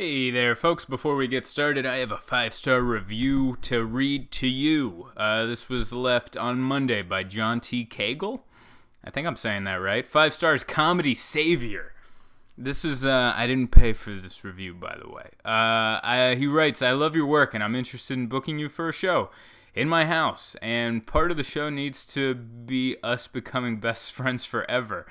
Hey 0.00 0.30
there, 0.30 0.54
folks. 0.54 0.84
Before 0.84 1.16
we 1.16 1.26
get 1.26 1.44
started, 1.44 1.84
I 1.84 1.96
have 1.96 2.12
a 2.12 2.18
five 2.18 2.54
star 2.54 2.82
review 2.82 3.58
to 3.62 3.84
read 3.84 4.30
to 4.30 4.46
you. 4.46 5.10
Uh, 5.16 5.44
this 5.46 5.68
was 5.68 5.92
left 5.92 6.36
on 6.36 6.60
Monday 6.60 7.02
by 7.02 7.24
John 7.24 7.58
T. 7.58 7.84
Cagle. 7.84 8.42
I 9.02 9.10
think 9.10 9.26
I'm 9.26 9.34
saying 9.34 9.64
that 9.64 9.74
right. 9.80 10.06
Five 10.06 10.34
stars, 10.34 10.62
comedy 10.62 11.16
savior. 11.16 11.94
This 12.56 12.84
is, 12.84 13.04
uh, 13.04 13.32
I 13.36 13.48
didn't 13.48 13.72
pay 13.72 13.92
for 13.92 14.12
this 14.12 14.44
review, 14.44 14.72
by 14.72 14.96
the 15.02 15.10
way. 15.10 15.30
Uh, 15.44 15.98
I, 16.04 16.36
he 16.38 16.46
writes, 16.46 16.80
I 16.80 16.92
love 16.92 17.16
your 17.16 17.26
work 17.26 17.52
and 17.52 17.64
I'm 17.64 17.74
interested 17.74 18.14
in 18.14 18.28
booking 18.28 18.60
you 18.60 18.68
for 18.68 18.88
a 18.88 18.92
show 18.92 19.30
in 19.74 19.88
my 19.88 20.04
house. 20.04 20.54
And 20.62 21.08
part 21.08 21.32
of 21.32 21.36
the 21.36 21.42
show 21.42 21.70
needs 21.70 22.06
to 22.14 22.36
be 22.36 22.98
us 23.02 23.26
becoming 23.26 23.80
best 23.80 24.12
friends 24.14 24.44
forever. 24.44 25.08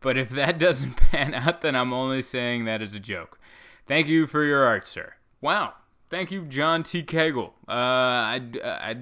But 0.00 0.18
if 0.18 0.28
that 0.28 0.58
doesn't 0.58 0.96
pan 0.98 1.32
out, 1.32 1.62
then 1.62 1.74
I'm 1.74 1.94
only 1.94 2.20
saying 2.20 2.66
that 2.66 2.82
as 2.82 2.92
a 2.92 3.00
joke. 3.00 3.38
Thank 3.88 4.06
you 4.06 4.26
for 4.26 4.44
your 4.44 4.64
art, 4.64 4.86
sir. 4.86 5.14
Wow. 5.40 5.72
Thank 6.10 6.30
you, 6.30 6.42
John 6.42 6.82
T. 6.82 7.02
Cagle. 7.02 7.52
Uh, 7.66 7.72
I, 7.72 8.42
I, 8.62 8.96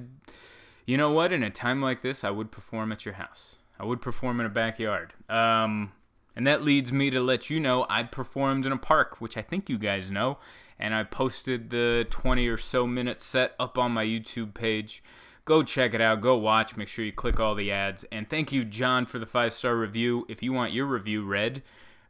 you 0.86 0.96
know 0.96 1.10
what? 1.10 1.32
In 1.32 1.42
a 1.42 1.50
time 1.50 1.82
like 1.82 2.02
this, 2.02 2.22
I 2.22 2.30
would 2.30 2.52
perform 2.52 2.92
at 2.92 3.04
your 3.04 3.14
house. 3.14 3.56
I 3.78 3.84
would 3.84 4.00
perform 4.00 4.38
in 4.40 4.46
a 4.46 4.50
backyard. 4.50 5.12
Um, 5.28 5.92
and 6.36 6.46
that 6.46 6.62
leads 6.62 6.92
me 6.92 7.10
to 7.10 7.20
let 7.20 7.50
you 7.50 7.58
know 7.58 7.84
I 7.90 8.04
performed 8.04 8.64
in 8.64 8.72
a 8.72 8.76
park, 8.76 9.20
which 9.20 9.36
I 9.36 9.42
think 9.42 9.68
you 9.68 9.76
guys 9.76 10.10
know. 10.10 10.38
And 10.78 10.94
I 10.94 11.02
posted 11.02 11.70
the 11.70 12.06
20 12.10 12.46
or 12.46 12.56
so 12.56 12.86
minute 12.86 13.20
set 13.20 13.54
up 13.58 13.78
on 13.78 13.92
my 13.92 14.04
YouTube 14.04 14.54
page. 14.54 15.02
Go 15.44 15.62
check 15.62 15.94
it 15.94 16.00
out. 16.00 16.20
Go 16.20 16.36
watch. 16.36 16.76
Make 16.76 16.88
sure 16.88 17.04
you 17.04 17.12
click 17.12 17.40
all 17.40 17.54
the 17.54 17.72
ads. 17.72 18.04
And 18.12 18.28
thank 18.28 18.52
you, 18.52 18.64
John, 18.64 19.06
for 19.06 19.18
the 19.18 19.26
five 19.26 19.52
star 19.52 19.76
review. 19.76 20.26
If 20.28 20.42
you 20.42 20.52
want 20.52 20.72
your 20.72 20.86
review 20.86 21.24
read, 21.24 21.62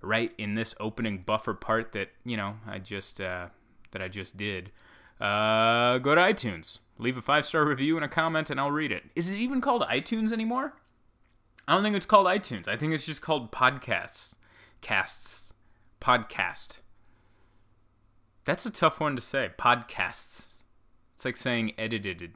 right 0.07 0.33
in 0.39 0.55
this 0.55 0.75
opening 0.81 1.19
buffer 1.19 1.55
part 1.55 1.93
that 1.93 2.11
you 2.25 2.37
know 2.37 2.57
I 2.67 2.79
just 2.79 3.21
uh, 3.21 3.49
that 3.91 4.03
I 4.03 4.09
just 4.09 4.37
did, 4.37 4.71
uh, 5.21 5.99
go 5.99 6.15
to 6.15 6.21
iTunes, 6.21 6.79
leave 6.99 7.17
a 7.17 7.23
five 7.23 7.45
star 7.45 7.65
review 7.65 7.97
and 7.97 8.05
a 8.05 8.09
comment, 8.09 8.51
and 8.51 8.61
I'll 8.61 8.71
read 8.71 8.93
it. 8.93 9.05
Is 9.15 9.33
it 9.33 9.39
even 9.39 9.61
called 9.61 9.83
iTunes 9.83 10.33
anymore? 10.33 10.75
I 11.69 11.75
don't 11.75 11.83
think 11.83 11.97
it's 11.97 12.07
called 12.07 12.27
iTunes. 12.27 12.69
I 12.69 12.77
think 12.77 12.93
it's 12.93 13.07
just 13.07 13.23
called 13.23 13.51
podcasts, 13.51 14.35
casts, 14.81 15.53
podcast. 16.01 16.79
That's 18.45 18.65
a 18.65 18.71
tough 18.71 19.01
one 19.01 19.17
to 19.17 19.23
say. 19.23 19.51
Podcasts. 19.59 20.63
It's 21.15 21.25
like 21.25 21.37
saying 21.37 21.73
edited, 21.77 22.35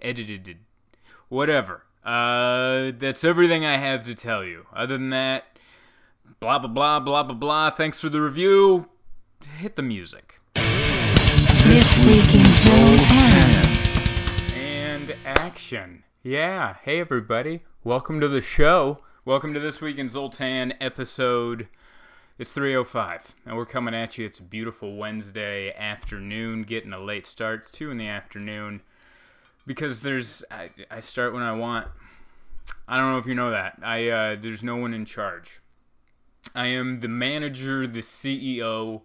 edited, 0.00 0.58
whatever. 1.28 1.84
Uh, 2.04 2.92
that's 2.96 3.24
everything 3.24 3.64
I 3.64 3.76
have 3.76 4.04
to 4.04 4.14
tell 4.14 4.44
you. 4.44 4.66
Other 4.74 4.98
than 4.98 5.10
that, 5.10 5.57
blah 6.40 6.58
blah 6.58 6.68
blah 6.68 7.00
blah 7.00 7.22
blah 7.22 7.34
blah. 7.34 7.70
Thanks 7.70 8.00
for 8.00 8.08
the 8.08 8.20
review. 8.20 8.88
Hit 9.58 9.76
the 9.76 9.82
music. 9.82 10.40
This 10.54 11.98
week 11.98 12.34
in 12.34 12.44
Zoltan. 12.52 13.66
And 14.54 15.16
action. 15.24 16.04
Yeah. 16.22 16.76
Hey 16.82 17.00
everybody. 17.00 17.62
Welcome 17.84 18.20
to 18.20 18.28
the 18.28 18.40
show. 18.40 18.98
Welcome 19.24 19.54
to 19.54 19.60
this 19.60 19.80
week 19.80 19.98
in 19.98 20.08
Zoltan 20.08 20.74
episode. 20.80 21.68
It's 22.38 22.52
3:05, 22.52 23.34
and 23.44 23.56
we're 23.56 23.66
coming 23.66 23.94
at 23.94 24.16
you. 24.16 24.24
It's 24.24 24.38
a 24.38 24.44
beautiful 24.44 24.96
Wednesday 24.96 25.74
afternoon, 25.74 26.62
getting 26.62 26.92
a 26.92 27.00
late 27.00 27.26
start. 27.26 27.60
It's 27.60 27.70
two 27.70 27.90
in 27.90 27.98
the 27.98 28.06
afternoon 28.06 28.82
because 29.66 30.02
there's 30.02 30.44
I, 30.50 30.70
I 30.90 31.00
start 31.00 31.32
when 31.32 31.42
I 31.42 31.52
want. 31.52 31.88
I 32.86 32.96
don't 32.96 33.12
know 33.12 33.18
if 33.18 33.26
you 33.26 33.34
know 33.34 33.50
that. 33.50 33.78
I 33.82 34.08
uh, 34.08 34.36
there's 34.38 34.62
no 34.62 34.76
one 34.76 34.94
in 34.94 35.04
charge. 35.04 35.60
I 36.54 36.68
am 36.68 37.00
the 37.00 37.08
manager, 37.08 37.86
the 37.86 38.00
CEO, 38.00 39.02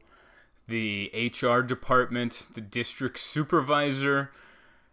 the 0.68 1.12
HR 1.14 1.62
department, 1.62 2.48
the 2.54 2.62
district 2.62 3.20
supervisor, 3.20 4.32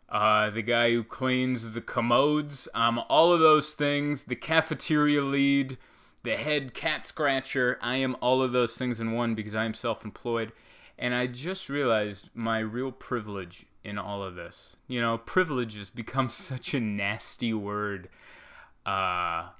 uh, 0.08 0.50
the 0.50 0.62
guy 0.62 0.92
who 0.92 1.04
cleans 1.04 1.72
the 1.72 1.80
commodes. 1.80 2.68
I'm 2.74 2.98
all 3.08 3.32
of 3.32 3.40
those 3.40 3.74
things. 3.74 4.24
The 4.24 4.36
cafeteria 4.36 5.22
lead, 5.22 5.78
the 6.22 6.36
head 6.36 6.74
cat 6.74 7.06
scratcher. 7.06 7.78
I 7.80 7.96
am 7.96 8.16
all 8.20 8.42
of 8.42 8.52
those 8.52 8.76
things 8.76 9.00
in 9.00 9.12
one 9.12 9.34
because 9.34 9.54
I 9.54 9.64
am 9.64 9.74
self 9.74 10.04
employed. 10.04 10.52
And 10.98 11.14
I 11.14 11.28
just 11.28 11.68
realized 11.68 12.30
my 12.34 12.58
real 12.58 12.92
privilege 12.92 13.66
in 13.84 13.96
all 13.96 14.22
of 14.22 14.34
this. 14.34 14.76
You 14.86 15.00
know, 15.00 15.16
privilege 15.16 15.78
has 15.78 15.90
become 15.90 16.28
such 16.28 16.74
a 16.74 16.80
nasty 16.80 17.54
word 17.54 18.08
uh, 18.84 19.50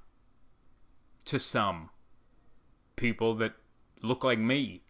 to 1.25 1.39
some 1.39 1.89
people 3.01 3.33
that 3.35 3.53
look 4.01 4.23
like 4.23 4.39
me. 4.39 4.83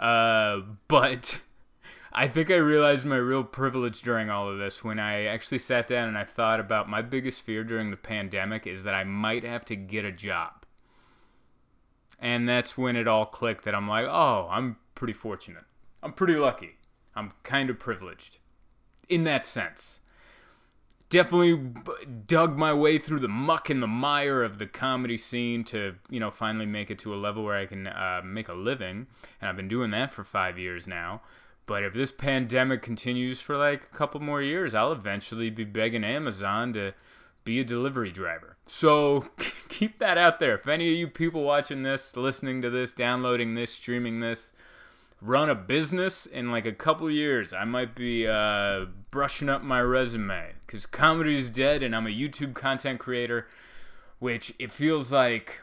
Uh, 0.00 0.60
but 0.86 1.40
I 2.12 2.28
think 2.28 2.50
I 2.50 2.56
realized 2.56 3.04
my 3.04 3.16
real 3.16 3.44
privilege 3.44 4.00
during 4.00 4.30
all 4.30 4.48
of 4.48 4.58
this 4.58 4.82
when 4.82 4.98
I 4.98 5.24
actually 5.24 5.58
sat 5.58 5.88
down 5.88 6.08
and 6.08 6.16
I 6.16 6.24
thought 6.24 6.60
about 6.60 6.88
my 6.88 7.02
biggest 7.02 7.42
fear 7.42 7.64
during 7.64 7.90
the 7.90 7.96
pandemic 7.96 8.66
is 8.66 8.84
that 8.84 8.94
I 8.94 9.04
might 9.04 9.44
have 9.44 9.64
to 9.66 9.76
get 9.76 10.04
a 10.04 10.12
job. 10.12 10.64
And 12.20 12.48
that's 12.48 12.78
when 12.78 12.96
it 12.96 13.06
all 13.06 13.26
clicked 13.26 13.64
that 13.64 13.74
I'm 13.74 13.88
like, 13.88 14.06
oh, 14.08 14.48
I'm 14.50 14.76
pretty 14.94 15.12
fortunate. 15.12 15.64
I'm 16.02 16.12
pretty 16.12 16.34
lucky. 16.36 16.76
I'm 17.14 17.32
kind 17.42 17.70
of 17.70 17.78
privileged 17.78 18.38
in 19.08 19.24
that 19.24 19.44
sense 19.44 20.00
definitely 21.10 21.72
dug 22.26 22.56
my 22.56 22.72
way 22.72 22.98
through 22.98 23.20
the 23.20 23.28
muck 23.28 23.70
and 23.70 23.82
the 23.82 23.86
mire 23.86 24.42
of 24.42 24.58
the 24.58 24.66
comedy 24.66 25.16
scene 25.16 25.64
to 25.64 25.94
you 26.10 26.20
know 26.20 26.30
finally 26.30 26.66
make 26.66 26.90
it 26.90 26.98
to 27.00 27.14
a 27.14 27.16
level 27.16 27.44
where 27.44 27.56
I 27.56 27.66
can 27.66 27.86
uh, 27.86 28.22
make 28.24 28.48
a 28.48 28.54
living, 28.54 29.06
and 29.40 29.48
I've 29.48 29.56
been 29.56 29.68
doing 29.68 29.90
that 29.90 30.10
for 30.10 30.24
five 30.24 30.58
years 30.58 30.86
now. 30.86 31.22
But 31.66 31.84
if 31.84 31.92
this 31.92 32.10
pandemic 32.10 32.80
continues 32.80 33.40
for 33.42 33.56
like 33.56 33.84
a 33.84 33.96
couple 33.96 34.20
more 34.20 34.40
years, 34.40 34.74
I'll 34.74 34.92
eventually 34.92 35.50
be 35.50 35.64
begging 35.64 36.02
Amazon 36.02 36.72
to 36.72 36.94
be 37.44 37.60
a 37.60 37.64
delivery 37.64 38.10
driver. 38.10 38.56
So 38.66 39.28
keep 39.68 39.98
that 39.98 40.16
out 40.16 40.40
there. 40.40 40.54
If 40.54 40.66
any 40.66 40.90
of 40.90 40.98
you 40.98 41.08
people 41.08 41.42
watching 41.42 41.82
this, 41.82 42.16
listening 42.16 42.62
to 42.62 42.70
this, 42.70 42.90
downloading 42.90 43.54
this, 43.54 43.70
streaming 43.70 44.20
this, 44.20 44.52
run 45.20 45.50
a 45.50 45.54
business 45.54 46.26
in 46.26 46.50
like 46.50 46.66
a 46.66 46.72
couple 46.72 47.10
years, 47.10 47.52
I 47.52 47.64
might 47.64 47.94
be 47.94 48.26
uh, 48.26 48.86
brushing 49.10 49.48
up 49.48 49.62
my 49.62 49.80
resume 49.80 50.52
because 50.66 50.86
comedy 50.86 51.36
is 51.36 51.50
dead 51.50 51.82
and 51.82 51.94
I'm 51.94 52.06
a 52.06 52.10
YouTube 52.10 52.54
content 52.54 53.00
creator, 53.00 53.46
which 54.18 54.54
it 54.58 54.70
feels 54.70 55.12
like 55.12 55.60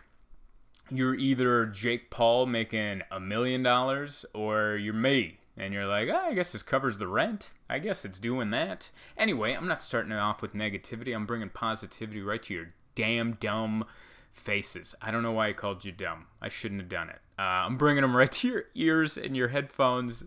you're 0.90 1.16
either 1.16 1.66
Jake 1.66 2.10
Paul 2.12 2.46
making 2.46 3.02
a 3.10 3.20
million 3.20 3.64
dollars 3.64 4.26
or 4.34 4.76
you're 4.76 4.94
me. 4.94 5.38
And 5.58 5.74
you're 5.74 5.86
like, 5.86 6.10
oh, 6.10 6.16
I 6.18 6.34
guess 6.34 6.52
this 6.52 6.64
covers 6.64 6.98
the 6.98 7.08
rent. 7.08 7.52
I 7.70 7.80
guess 7.80 8.04
it's 8.04 8.20
doing 8.20 8.50
that. 8.50 8.92
Anyway, 9.18 9.54
I'm 9.54 9.68
not 9.68 9.82
starting 9.82 10.12
it 10.12 10.18
off 10.18 10.42
with 10.42 10.54
negativity. 10.54 11.16
I'm 11.16 11.26
bringing 11.26 11.48
positivity 11.48 12.22
right 12.22 12.44
to 12.44 12.54
your 12.54 12.74
damn 12.94 13.36
dumb 13.36 13.86
faces. 14.34 14.96
I 15.02 15.12
don't 15.12 15.24
know 15.24 15.32
why 15.32 15.48
I 15.48 15.54
called 15.54 15.86
you 15.86 15.94
dumb. 15.94 16.26
I 16.42 16.50
shouldn't 16.50 16.82
have 16.82 16.90
done 16.90 17.10
it. 17.10 17.20
Uh, 17.38 17.42
I'm 17.42 17.78
bringing 17.78 18.02
them 18.02 18.16
right 18.16 18.32
to 18.32 18.48
your 18.48 18.64
ears 18.76 19.18
and 19.18 19.36
your 19.36 19.50
headphones 19.50 20.24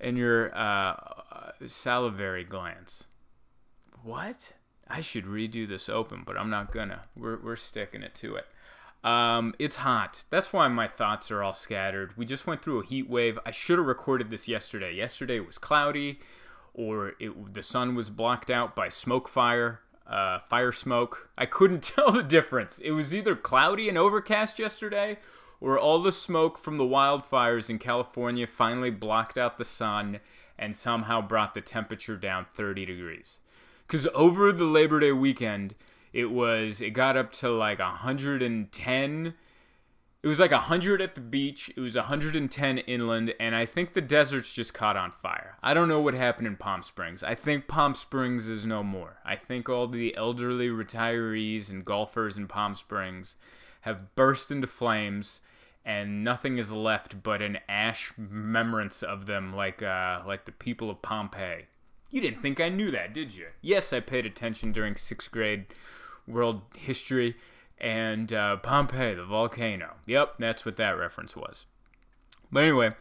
and 0.00 0.18
your 0.18 0.56
uh, 0.56 0.94
salivary 1.66 2.44
glands. 2.44 3.06
What? 4.02 4.52
I 4.88 5.00
should 5.00 5.24
redo 5.24 5.68
this 5.68 5.88
open, 5.88 6.22
but 6.26 6.36
I'm 6.36 6.50
not 6.50 6.72
gonna. 6.72 7.02
We're, 7.16 7.38
we're 7.38 7.56
sticking 7.56 8.02
it 8.02 8.14
to 8.16 8.36
it. 8.36 8.46
Um, 9.02 9.54
it's 9.58 9.76
hot. 9.76 10.24
That's 10.30 10.52
why 10.52 10.68
my 10.68 10.86
thoughts 10.86 11.30
are 11.30 11.42
all 11.42 11.54
scattered. 11.54 12.16
We 12.16 12.26
just 12.26 12.46
went 12.46 12.62
through 12.62 12.80
a 12.80 12.86
heat 12.86 13.08
wave. 13.08 13.38
I 13.46 13.50
should 13.50 13.78
have 13.78 13.86
recorded 13.86 14.30
this 14.30 14.48
yesterday. 14.48 14.92
Yesterday 14.92 15.36
it 15.36 15.46
was 15.46 15.58
cloudy, 15.58 16.20
or 16.74 17.14
it, 17.18 17.54
the 17.54 17.62
sun 17.62 17.94
was 17.94 18.10
blocked 18.10 18.50
out 18.50 18.76
by 18.76 18.88
smoke 18.88 19.28
fire, 19.28 19.80
uh, 20.06 20.40
fire 20.40 20.72
smoke. 20.72 21.30
I 21.38 21.46
couldn't 21.46 21.82
tell 21.94 22.12
the 22.12 22.22
difference. 22.22 22.78
It 22.78 22.90
was 22.90 23.14
either 23.14 23.36
cloudy 23.36 23.88
and 23.88 23.96
overcast 23.96 24.58
yesterday, 24.58 25.18
where 25.60 25.78
all 25.78 26.02
the 26.02 26.10
smoke 26.10 26.58
from 26.58 26.78
the 26.78 26.84
wildfires 26.84 27.70
in 27.70 27.78
California 27.78 28.46
finally 28.46 28.90
blocked 28.90 29.38
out 29.38 29.58
the 29.58 29.64
sun 29.64 30.18
and 30.58 30.74
somehow 30.74 31.20
brought 31.20 31.54
the 31.54 31.60
temperature 31.60 32.16
down 32.16 32.46
30 32.52 32.86
degrees. 32.86 33.40
Because 33.86 34.08
over 34.14 34.52
the 34.52 34.64
Labor 34.64 35.00
Day 35.00 35.12
weekend, 35.12 35.74
it 36.12 36.30
was, 36.30 36.80
it 36.80 36.90
got 36.90 37.16
up 37.16 37.32
to 37.34 37.50
like 37.50 37.78
110. 37.78 39.34
It 40.22 40.26
was 40.26 40.38
like 40.38 40.50
100 40.50 41.00
at 41.00 41.14
the 41.14 41.20
beach, 41.20 41.70
it 41.74 41.80
was 41.80 41.96
110 41.96 42.78
inland, 42.78 43.34
and 43.40 43.54
I 43.54 43.64
think 43.64 43.94
the 43.94 44.02
deserts 44.02 44.52
just 44.52 44.74
caught 44.74 44.96
on 44.96 45.12
fire. 45.12 45.56
I 45.62 45.72
don't 45.72 45.88
know 45.88 46.00
what 46.00 46.12
happened 46.12 46.46
in 46.46 46.56
Palm 46.56 46.82
Springs. 46.82 47.22
I 47.22 47.34
think 47.34 47.68
Palm 47.68 47.94
Springs 47.94 48.46
is 48.48 48.66
no 48.66 48.82
more. 48.82 49.16
I 49.24 49.36
think 49.36 49.70
all 49.70 49.88
the 49.88 50.14
elderly 50.16 50.68
retirees 50.68 51.70
and 51.70 51.86
golfers 51.86 52.36
in 52.36 52.48
Palm 52.48 52.76
Springs 52.76 53.36
have 53.82 54.14
burst 54.14 54.50
into 54.50 54.66
flames 54.66 55.40
and 55.84 56.22
nothing 56.24 56.58
is 56.58 56.70
left 56.72 57.22
but 57.22 57.40
an 57.42 57.58
ash 57.68 58.12
remembrance 58.18 59.02
of 59.02 59.26
them 59.26 59.52
like 59.52 59.82
uh, 59.82 60.22
like 60.26 60.44
the 60.44 60.52
people 60.52 60.90
of 60.90 61.02
Pompeii. 61.02 61.66
You 62.10 62.20
didn't 62.20 62.42
think 62.42 62.60
I 62.60 62.68
knew 62.68 62.90
that, 62.90 63.14
did 63.14 63.34
you? 63.34 63.46
Yes, 63.60 63.92
I 63.92 64.00
paid 64.00 64.26
attention 64.26 64.72
during 64.72 64.96
sixth 64.96 65.30
grade 65.30 65.66
world 66.26 66.62
history 66.76 67.36
and 67.78 68.32
uh, 68.32 68.56
Pompeii, 68.56 69.14
the 69.14 69.24
volcano. 69.24 69.94
Yep, 70.06 70.34
that's 70.38 70.64
what 70.64 70.76
that 70.76 70.98
reference 70.98 71.34
was. 71.36 71.66
But 72.52 72.64
anyway, 72.64 72.94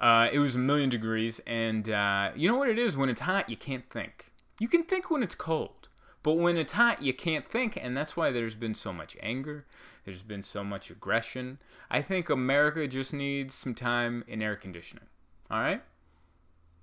Uh, 0.00 0.28
it 0.32 0.40
was 0.40 0.56
a 0.56 0.58
million 0.58 0.90
degrees, 0.90 1.40
and 1.46 1.88
uh, 1.88 2.32
you 2.34 2.48
know 2.50 2.58
what 2.58 2.68
it 2.68 2.78
is? 2.78 2.96
When 2.96 3.08
it's 3.08 3.20
hot, 3.20 3.48
you 3.48 3.56
can't 3.56 3.88
think. 3.88 4.32
You 4.58 4.66
can 4.68 4.82
think 4.82 5.08
when 5.08 5.22
it's 5.22 5.36
cold, 5.36 5.83
but 6.24 6.38
when 6.38 6.56
it's 6.56 6.72
hot, 6.72 7.02
you 7.02 7.12
can't 7.12 7.46
think, 7.46 7.76
and 7.76 7.94
that's 7.94 8.16
why 8.16 8.32
there's 8.32 8.54
been 8.54 8.74
so 8.74 8.94
much 8.94 9.14
anger. 9.22 9.66
There's 10.06 10.22
been 10.22 10.42
so 10.42 10.64
much 10.64 10.90
aggression. 10.90 11.58
I 11.90 12.00
think 12.00 12.30
America 12.30 12.88
just 12.88 13.12
needs 13.12 13.54
some 13.54 13.74
time 13.74 14.24
in 14.26 14.40
air 14.40 14.56
conditioning. 14.56 15.04
All 15.50 15.60
right? 15.60 15.82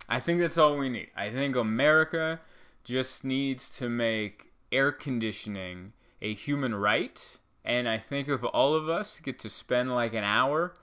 I 0.07 0.19
think 0.19 0.41
that's 0.41 0.59
all 0.59 0.77
we 0.77 0.89
need. 0.89 1.09
I 1.17 1.31
think 1.31 1.55
America 1.55 2.39
just 2.83 3.23
needs 3.23 3.71
to 3.77 3.89
make 3.89 4.51
air 4.71 4.91
conditioning 4.91 5.93
a 6.21 6.35
human 6.35 6.75
right. 6.75 7.37
And 7.65 7.89
I 7.89 7.97
think 7.97 8.27
if 8.27 8.43
all 8.53 8.75
of 8.75 8.89
us 8.89 9.19
get 9.19 9.39
to 9.39 9.49
spend 9.49 9.95
like 9.95 10.13
an 10.13 10.23
hour 10.23 10.75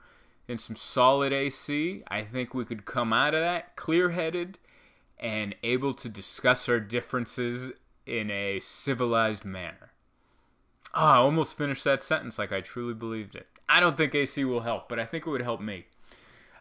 in 0.49 0.57
some 0.57 0.75
solid 0.75 1.31
AC, 1.31 2.03
I 2.09 2.23
think 2.23 2.53
we 2.53 2.65
could 2.65 2.83
come 2.83 3.13
out 3.13 3.33
of 3.33 3.39
that 3.39 3.77
clear 3.77 4.09
headed 4.09 4.59
and 5.17 5.55
able 5.63 5.93
to 5.93 6.09
discuss 6.09 6.67
our 6.67 6.81
differences 6.81 7.71
in 8.09 8.31
a 8.31 8.59
civilized 8.59 9.45
manner. 9.45 9.91
Oh, 10.93 11.05
I 11.05 11.15
almost 11.17 11.57
finished 11.57 11.83
that 11.83 12.03
sentence 12.03 12.39
like 12.39 12.51
I 12.51 12.61
truly 12.61 12.93
believed 12.93 13.35
it. 13.35 13.47
I 13.67 13.79
don't 13.79 13.95
think 13.95 14.15
AC 14.15 14.43
will 14.45 14.61
help, 14.61 14.89
but 14.89 14.99
I 14.99 15.05
think 15.05 15.27
it 15.27 15.29
would 15.29 15.41
help 15.41 15.61
me. 15.61 15.85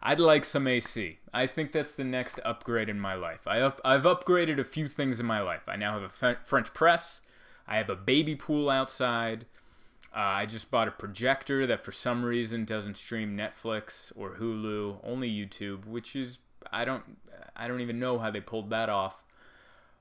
I'd 0.02 0.20
like 0.20 0.44
some 0.44 0.66
AC. 0.66 1.18
I 1.32 1.46
think 1.46 1.72
that's 1.72 1.94
the 1.94 2.04
next 2.04 2.38
upgrade 2.44 2.88
in 2.88 3.00
my 3.00 3.14
life. 3.14 3.46
I 3.46 3.64
I've 3.84 4.04
upgraded 4.04 4.58
a 4.58 4.64
few 4.64 4.88
things 4.88 5.18
in 5.18 5.26
my 5.26 5.40
life. 5.40 5.62
I 5.66 5.76
now 5.76 5.98
have 5.98 6.02
a 6.02 6.36
French 6.44 6.74
press. 6.74 7.20
I 7.66 7.78
have 7.78 7.90
a 7.90 7.96
baby 7.96 8.36
pool 8.36 8.70
outside. 8.70 9.46
Uh, 10.14 10.20
I 10.20 10.46
just 10.46 10.70
bought 10.70 10.88
a 10.88 10.92
projector 10.92 11.66
that 11.66 11.84
for 11.84 11.92
some 11.92 12.24
reason 12.24 12.64
doesn't 12.64 12.96
stream 12.96 13.36
Netflix 13.36 14.12
or 14.16 14.36
Hulu, 14.36 15.00
only 15.02 15.30
YouTube, 15.30 15.84
which 15.84 16.14
is 16.14 16.38
I 16.72 16.84
don't 16.84 17.18
I 17.56 17.68
don't 17.68 17.80
even 17.80 17.98
know 17.98 18.18
how 18.18 18.30
they 18.30 18.40
pulled 18.40 18.70
that 18.70 18.88
off. 18.88 19.22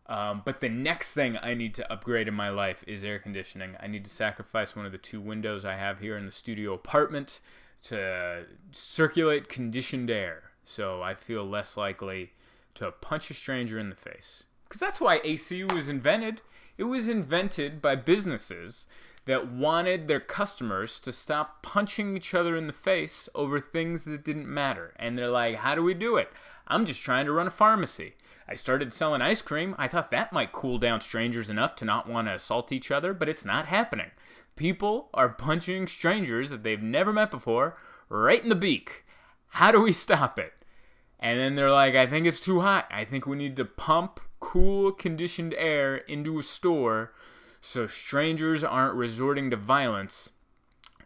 Um, 0.10 0.42
but 0.46 0.62
the 0.62 0.70
next 0.70 1.12
thing 1.12 1.38
I 1.42 1.54
need 1.54 1.74
to 1.76 1.92
upgrade 1.92 2.28
in 2.28 2.34
my 2.34 2.50
life 2.50 2.84
is 2.88 3.04
air 3.04 3.20
conditioning. 3.20 3.76
I 3.80 3.88
need 3.88 4.06
to 4.06 4.12
sacrifice 4.12 4.76
one 4.76 4.86
of 4.86 4.92
the 4.92 4.98
two 4.98 5.20
windows 5.20 5.66
I 5.66 5.76
have 5.76 6.00
here 6.00 6.18
in 6.18 6.26
the 6.26 6.32
studio 6.32 6.74
apartment 6.74 7.42
to 7.84 8.46
circulate 8.72 9.50
conditioned 9.50 10.10
air 10.10 10.48
so 10.68 11.02
I 11.02 11.16
feel 11.16 11.46
less 11.46 11.78
likely 11.78 12.34
to 12.76 12.92
punch 12.92 13.32
a 13.32 13.34
stranger 13.34 13.80
in 13.80 13.90
the 13.90 13.96
face. 13.96 14.44
Because 14.66 14.82
that's 14.82 15.00
why 15.00 15.22
AC 15.24 15.64
was 15.64 15.88
invented. 15.88 16.42
It 16.78 16.84
was 16.84 17.08
invented 17.08 17.82
by 17.82 17.96
businesses 17.96 18.86
that 19.26 19.48
wanted 19.50 20.08
their 20.08 20.20
customers 20.20 21.00
to 21.00 21.14
stop 21.14 21.64
punching 21.64 22.18
each 22.18 22.34
other 22.34 22.58
in 22.58 22.68
the 22.68 22.74
face 22.74 23.30
over 23.34 23.62
things 23.62 24.04
that 24.06 24.26
didn't 24.26 24.54
matter. 24.54 24.94
And 24.98 25.18
they're 25.18 25.30
like, 25.30 25.56
how 25.56 25.74
do 25.74 25.82
we 25.82 25.94
do 25.94 26.18
it? 26.18 26.30
I'm 26.68 26.86
just 26.86 27.02
trying 27.02 27.26
to 27.28 27.32
run 27.32 27.48
a 27.48 27.52
pharmacy. 27.52 28.16
I 28.48 28.56
started 28.56 28.94
selling 28.94 29.22
ice 29.22 29.42
cream. 29.42 29.76
I 29.78 29.88
thought 29.88 30.12
that 30.12 30.32
might 30.32 30.52
cool 30.52 30.78
down 30.78 31.02
strangers 31.02 31.50
enough 31.50 31.76
to 31.78 31.86
not 31.86 32.08
want 32.08 32.28
to 32.28 32.34
assault 32.34 32.72
each 32.72 32.92
other, 32.92 33.14
but 33.14 33.28
it's 33.28 33.46
not 33.46 33.68
happening. 33.68 34.12
People 34.56 35.10
are 35.14 35.30
punching 35.30 35.88
strangers 35.88 36.50
that 36.50 36.64
they've 36.64 36.82
never 36.82 37.12
met 37.12 37.30
before 37.30 37.78
right 38.10 38.42
in 38.42 38.50
the 38.50 38.56
beak. 38.56 39.06
How 39.50 39.72
do 39.72 39.82
we 39.82 39.92
stop 39.92 40.40
it? 40.40 40.54
And 41.20 41.40
then 41.40 41.56
they're 41.56 41.72
like, 41.72 41.96
I 41.96 42.08
think 42.08 42.26
it's 42.26 42.40
too 42.40 42.62
hot. 42.62 42.88
I 42.92 43.04
think 43.04 43.26
we 43.26 43.38
need 43.38 43.56
to 43.58 43.66
pump 43.66 44.20
cool, 44.40 44.92
conditioned 44.92 45.54
air 45.56 45.98
into 45.98 46.40
a 46.40 46.44
store 46.44 47.14
so 47.60 47.88
strangers 47.88 48.64
aren't 48.64 48.96
resorting 48.96 49.50
to 49.50 49.58
violence 49.58 50.30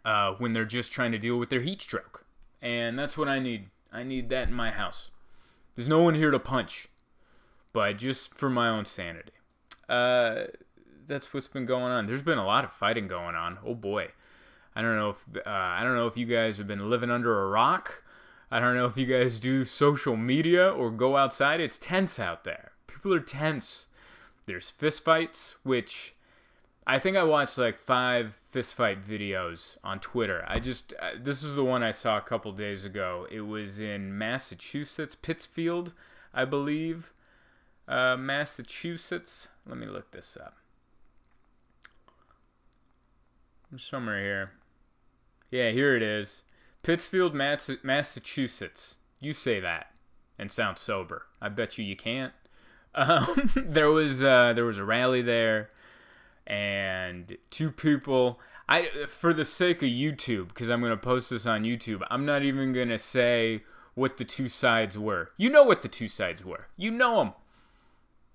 uh, 0.03 0.33
when 0.33 0.53
they're 0.53 0.65
just 0.65 0.91
trying 0.91 1.11
to 1.11 1.17
deal 1.17 1.37
with 1.37 1.49
their 1.49 1.61
heat 1.61 1.81
stroke. 1.81 2.25
And 2.61 2.99
that's 2.99 3.17
what 3.17 3.27
I 3.27 3.39
need. 3.39 3.69
I 3.91 4.03
need 4.03 4.29
that 4.29 4.47
in 4.47 4.53
my 4.53 4.69
house. 4.69 5.09
There's 5.75 5.87
no 5.87 6.01
one 6.01 6.15
here 6.15 6.31
to 6.31 6.39
punch, 6.39 6.87
but 7.73 7.97
just 7.97 8.33
for 8.33 8.49
my 8.49 8.69
own 8.69 8.85
sanity. 8.85 9.31
Uh, 9.87 10.43
that's 11.07 11.33
what's 11.33 11.47
been 11.47 11.65
going 11.65 11.91
on. 11.91 12.05
There's 12.05 12.21
been 12.21 12.37
a 12.37 12.45
lot 12.45 12.63
of 12.63 12.71
fighting 12.71 13.07
going 13.07 13.35
on. 13.35 13.59
Oh 13.65 13.75
boy, 13.75 14.09
I 14.75 14.81
don't 14.81 14.95
know 14.95 15.09
if 15.09 15.25
uh, 15.35 15.49
I 15.49 15.83
don't 15.83 15.95
know 15.95 16.07
if 16.07 16.17
you 16.17 16.25
guys 16.25 16.57
have 16.57 16.67
been 16.67 16.89
living 16.89 17.11
under 17.11 17.41
a 17.41 17.49
rock. 17.49 18.03
I 18.49 18.59
don't 18.59 18.75
know 18.75 18.85
if 18.85 18.97
you 18.97 19.05
guys 19.05 19.39
do 19.39 19.63
social 19.63 20.17
media 20.17 20.69
or 20.69 20.91
go 20.91 21.17
outside. 21.17 21.59
It's 21.59 21.77
tense 21.77 22.19
out 22.19 22.43
there. 22.43 22.71
People 22.87 23.13
are 23.13 23.19
tense. 23.19 23.87
There's 24.45 24.71
fistfights, 24.71 25.55
which 25.63 26.15
I 26.85 26.99
think 26.99 27.15
I 27.15 27.23
watched 27.23 27.57
like 27.57 27.77
five 27.77 28.37
fistfight 28.53 29.03
videos 29.03 29.77
on 29.83 29.99
Twitter. 29.99 30.43
I 30.47 30.59
just 30.59 30.93
uh, 30.99 31.11
this 31.21 31.43
is 31.43 31.53
the 31.53 31.63
one 31.63 31.83
I 31.83 31.91
saw 31.91 32.17
a 32.17 32.21
couple 32.21 32.51
days 32.51 32.85
ago. 32.85 33.27
It 33.31 33.41
was 33.41 33.79
in 33.79 34.17
Massachusetts, 34.17 35.15
Pittsfield, 35.15 35.93
I 36.33 36.45
believe, 36.45 37.13
uh, 37.91 38.17
Massachusetts. 38.17 39.49
Let 39.67 39.77
me 39.77 39.85
look 39.85 40.11
this 40.11 40.37
up. 40.37 40.55
Somewhere 43.77 44.21
here. 44.21 44.51
Yeah, 45.49 45.71
here 45.71 45.95
it 45.95 46.01
is. 46.01 46.43
Pittsfield, 46.83 47.35
Mass- 47.35 47.69
Massachusetts. 47.83 48.95
You 49.19 49.33
say 49.33 49.59
that 49.59 49.91
and 50.39 50.51
sound 50.51 50.77
sober. 50.77 51.27
I 51.41 51.49
bet 51.49 51.77
you 51.77 51.85
you 51.85 51.95
can't. 51.95 52.33
Um, 52.93 53.49
there 53.55 53.89
was 53.89 54.21
uh, 54.21 54.51
there 54.51 54.65
was 54.65 54.77
a 54.77 54.83
rally 54.83 55.21
there, 55.21 55.69
and 56.45 57.37
two 57.49 57.71
people. 57.71 58.37
I 58.67 58.89
for 59.07 59.33
the 59.33 59.45
sake 59.45 59.81
of 59.81 59.87
YouTube, 59.87 60.49
because 60.49 60.69
I'm 60.69 60.81
gonna 60.81 60.97
post 60.97 61.29
this 61.29 61.45
on 61.45 61.63
YouTube. 61.63 62.05
I'm 62.11 62.25
not 62.25 62.43
even 62.43 62.73
gonna 62.73 62.99
say 62.99 63.63
what 63.93 64.17
the 64.17 64.25
two 64.25 64.49
sides 64.49 64.97
were. 64.97 65.31
You 65.37 65.49
know 65.49 65.63
what 65.63 65.83
the 65.83 65.87
two 65.87 66.09
sides 66.09 66.43
were. 66.43 66.67
You 66.75 66.91
know 66.91 67.19
them. 67.19 67.33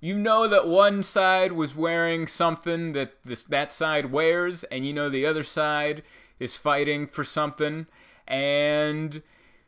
You 0.07 0.17
know 0.17 0.47
that 0.47 0.69
one 0.69 1.03
side 1.03 1.51
was 1.51 1.75
wearing 1.75 2.29
something 2.29 2.93
that 2.93 3.25
this 3.25 3.43
that 3.43 3.73
side 3.73 4.13
wears, 4.13 4.63
and 4.63 4.87
you 4.87 4.93
know 4.93 5.09
the 5.09 5.27
other 5.27 5.43
side 5.43 6.05
is 6.39 6.55
fighting 6.55 7.09
for 7.09 7.25
something. 7.25 7.89
And 8.25 9.21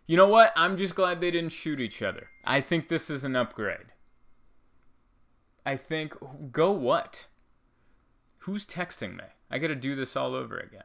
you 0.06 0.16
know 0.16 0.28
what? 0.28 0.52
I'm 0.54 0.76
just 0.76 0.94
glad 0.94 1.20
they 1.20 1.32
didn't 1.32 1.50
shoot 1.50 1.80
each 1.80 2.02
other. 2.02 2.28
I 2.44 2.60
think 2.60 2.86
this 2.86 3.10
is 3.10 3.24
an 3.24 3.34
upgrade. 3.34 3.90
I 5.66 5.74
think 5.74 6.14
go 6.52 6.70
what? 6.70 7.26
Who's 8.42 8.64
texting 8.64 9.16
me? 9.16 9.24
I 9.50 9.58
got 9.58 9.66
to 9.66 9.74
do 9.74 9.96
this 9.96 10.14
all 10.14 10.36
over 10.36 10.56
again. 10.56 10.84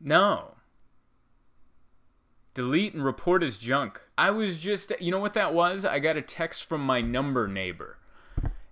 No. 0.00 0.56
Delete 2.58 2.92
and 2.92 3.04
report 3.04 3.44
as 3.44 3.56
junk. 3.56 4.00
I 4.18 4.32
was 4.32 4.60
just, 4.60 4.90
you 5.00 5.12
know 5.12 5.20
what 5.20 5.34
that 5.34 5.54
was? 5.54 5.84
I 5.84 6.00
got 6.00 6.16
a 6.16 6.20
text 6.20 6.64
from 6.64 6.80
my 6.80 7.00
number 7.00 7.46
neighbor, 7.46 7.98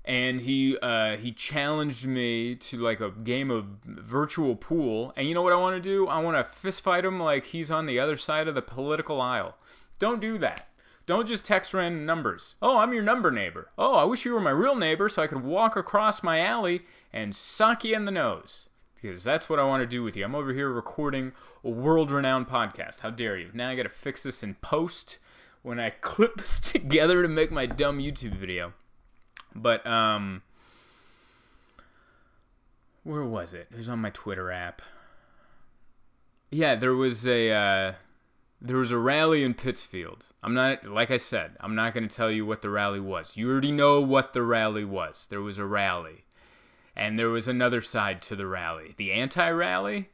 and 0.04 0.40
he 0.40 0.76
uh, 0.78 1.16
he 1.16 1.30
challenged 1.30 2.04
me 2.04 2.56
to 2.56 2.78
like 2.78 2.99
a 2.99 3.12
game 3.12 3.49
of 3.49 3.66
virtual 3.84 4.56
pool. 4.56 5.12
And 5.16 5.28
you 5.28 5.34
know 5.34 5.42
what 5.42 5.52
I 5.52 5.56
want 5.56 5.80
to 5.80 5.88
do? 5.88 6.08
I 6.08 6.18
want 6.18 6.37
to 6.37 6.42
fist 6.42 6.80
fight 6.80 7.04
him 7.04 7.20
like 7.20 7.44
he's 7.44 7.70
on 7.70 7.87
the 7.87 8.00
other 8.00 8.16
side 8.16 8.49
of 8.49 8.56
the 8.56 8.60
political 8.60 9.20
aisle. 9.20 9.56
Don't 10.00 10.20
do 10.20 10.37
that. 10.38 10.66
Don't 11.06 11.28
just 11.28 11.46
text 11.46 11.72
random 11.72 12.04
numbers. 12.04 12.56
Oh, 12.60 12.78
I'm 12.78 12.92
your 12.92 13.04
number 13.04 13.30
neighbor. 13.30 13.70
Oh, 13.78 13.94
I 13.94 14.02
wish 14.02 14.25
you 14.25 14.32
were 14.32 14.40
my 14.40 14.50
real 14.50 14.75
neighbor 14.75 15.08
so 15.08 15.22
I 15.22 15.28
could 15.28 15.44
walk 15.44 15.76
across 15.76 16.25
my 16.25 16.40
alley 16.40 16.82
and 17.12 17.37
sock 17.37 17.84
you 17.84 17.94
in 17.94 18.04
the 18.04 18.10
nose. 18.10 18.66
Because 19.06 19.22
that's 19.22 19.48
what 19.48 19.60
I 19.60 19.64
want 19.64 19.82
to 19.82 19.86
do 19.86 20.02
with 20.02 20.16
you. 20.16 20.25
I'm 20.25 20.34
over 20.34 20.52
here 20.52 20.68
recording 20.68 21.30
a 21.62 21.70
world 21.70 22.10
renowned 22.10 22.48
podcast. 22.48 23.00
How 23.00 23.10
dare 23.10 23.36
you? 23.36 23.50
Now 23.54 23.70
I 23.70 23.76
got 23.76 23.84
to 23.84 23.88
fix 23.88 24.25
this 24.25 24.42
in 24.42 24.56
post 24.56 25.18
when 25.62 25.78
I 25.78 25.90
clip 26.00 26.38
this 26.38 26.58
together 26.58 27.22
to 27.22 27.28
make 27.28 27.52
my 27.52 27.66
dumb 27.66 28.00
YouTube 28.00 28.36
video. 28.36 28.72
But, 29.54 29.86
um, 29.86 30.42
where 33.04 33.22
was 33.22 33.54
it? 33.54 33.68
It 33.70 33.76
was 33.76 33.88
on 33.88 34.00
my 34.00 34.10
Twitter 34.10 34.50
app. 34.50 34.82
Yeah, 36.50 36.75
there 36.75 36.94
was 36.94 37.28
a, 37.28 37.50
uh, 37.52 37.92
there 38.60 38.76
was 38.76 38.90
a 38.90 38.98
rally 38.98 39.44
in 39.44 39.54
Pittsfield. 39.54 40.25
I'm 40.42 40.52
not, 40.52 40.84
like 40.84 41.12
I 41.12 41.16
said, 41.16 41.52
I'm 41.60 41.76
not 41.76 41.94
going 41.94 42.08
to 42.08 42.14
tell 42.14 42.30
you 42.30 42.44
what 42.44 42.60
the 42.60 42.70
rally 42.70 43.00
was. 43.00 43.36
You 43.36 43.50
already 43.52 43.72
know 43.72 44.00
what 44.00 44.32
the 44.32 44.42
rally 44.42 44.84
was. 44.84 45.28
There 45.30 45.42
was 45.42 45.58
a 45.58 45.64
rally. 45.64 46.25
And 46.96 47.18
there 47.18 47.28
was 47.28 47.46
another 47.46 47.82
side 47.82 48.22
to 48.22 48.36
the 48.36 48.46
rally. 48.46 48.94
The 48.96 49.12
anti 49.12 49.48
rally? 49.50 50.10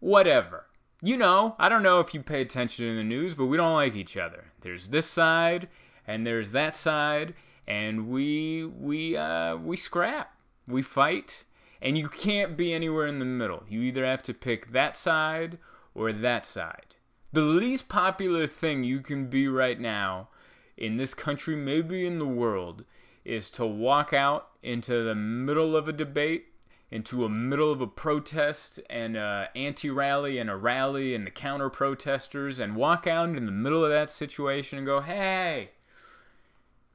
Whatever. 0.00 0.66
You 1.02 1.16
know, 1.16 1.54
I 1.58 1.68
don't 1.68 1.82
know 1.82 2.00
if 2.00 2.14
you 2.14 2.22
pay 2.22 2.40
attention 2.40 2.88
to 2.88 2.94
the 2.94 3.04
news, 3.04 3.34
but 3.34 3.46
we 3.46 3.56
don't 3.56 3.74
like 3.74 3.94
each 3.94 4.16
other. 4.16 4.46
There's 4.62 4.88
this 4.88 5.06
side, 5.06 5.68
and 6.06 6.26
there's 6.26 6.52
that 6.52 6.74
side, 6.74 7.34
and 7.66 8.08
we, 8.08 8.64
we, 8.64 9.16
uh, 9.16 9.56
we 9.56 9.76
scrap. 9.76 10.34
We 10.66 10.82
fight. 10.82 11.44
And 11.82 11.98
you 11.98 12.08
can't 12.08 12.56
be 12.56 12.72
anywhere 12.72 13.06
in 13.06 13.18
the 13.18 13.26
middle. 13.26 13.64
You 13.68 13.82
either 13.82 14.06
have 14.06 14.22
to 14.24 14.34
pick 14.34 14.72
that 14.72 14.96
side 14.96 15.58
or 15.94 16.12
that 16.12 16.46
side 16.46 16.96
the 17.36 17.42
least 17.42 17.86
popular 17.90 18.46
thing 18.46 18.82
you 18.82 19.00
can 19.00 19.26
be 19.26 19.46
right 19.46 19.78
now 19.78 20.28
in 20.74 20.96
this 20.96 21.12
country, 21.12 21.54
maybe 21.54 22.06
in 22.06 22.18
the 22.18 22.26
world, 22.26 22.82
is 23.26 23.50
to 23.50 23.66
walk 23.66 24.12
out 24.12 24.48
into 24.62 25.02
the 25.02 25.14
middle 25.14 25.76
of 25.76 25.88
a 25.88 25.92
debate 25.92 26.46
into 26.90 27.24
a 27.24 27.28
middle 27.28 27.72
of 27.72 27.80
a 27.80 27.86
protest 27.86 28.80
and 28.88 29.16
a 29.16 29.50
anti-rally 29.56 30.38
and 30.38 30.48
a 30.48 30.56
rally 30.56 31.14
and 31.14 31.26
the 31.26 31.30
counter 31.30 31.68
protesters 31.68 32.60
and 32.60 32.76
walk 32.76 33.06
out 33.06 33.28
in 33.28 33.46
the 33.46 33.52
middle 33.52 33.84
of 33.84 33.90
that 33.90 34.10
situation 34.10 34.78
and 34.78 34.86
go, 34.86 35.00
"Hey, 35.00 35.72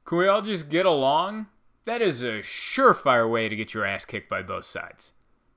can 0.04 0.18
we 0.18 0.26
all 0.26 0.42
just 0.42 0.70
get 0.70 0.86
along?" 0.86 1.48
That 1.84 2.00
is 2.00 2.22
a 2.22 2.40
surefire 2.40 3.30
way 3.30 3.48
to 3.48 3.56
get 3.56 3.74
your 3.74 3.84
ass 3.84 4.04
kicked 4.04 4.28
by 4.28 4.42
both 4.42 4.64
sides. 4.64 5.12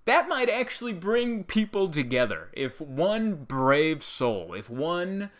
That 0.05 0.27
might 0.27 0.50
actually 0.50 0.94
bring 0.94 1.44
people 1.44 1.89
together. 1.89 2.50
If 2.53 2.82
one 2.82 3.46
brave 3.46 4.03
soul, 4.03 4.53
if 4.53 4.70
one 4.70 5.32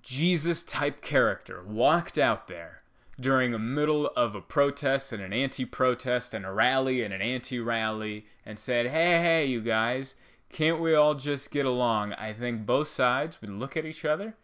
Jesus 0.00 0.62
type 0.62 1.02
character 1.02 1.62
walked 1.62 2.16
out 2.16 2.48
there 2.48 2.81
during 3.20 3.54
a 3.54 3.58
middle 3.58 4.06
of 4.16 4.34
a 4.34 4.40
protest 4.40 5.12
and 5.12 5.22
an 5.22 5.32
anti-protest 5.32 6.34
and 6.34 6.44
a 6.44 6.52
rally 6.52 7.02
and 7.02 7.12
an 7.12 7.22
anti-rally 7.22 8.26
and 8.44 8.58
said, 8.58 8.86
"Hey, 8.86 9.20
hey, 9.20 9.46
you 9.46 9.60
guys, 9.60 10.14
can't 10.50 10.80
we 10.80 10.94
all 10.94 11.14
just 11.14 11.50
get 11.50 11.66
along?" 11.66 12.12
I 12.14 12.32
think 12.32 12.66
both 12.66 12.88
sides 12.88 13.40
would 13.40 13.50
look 13.50 13.76
at 13.76 13.84
each 13.84 14.04
other 14.04 14.34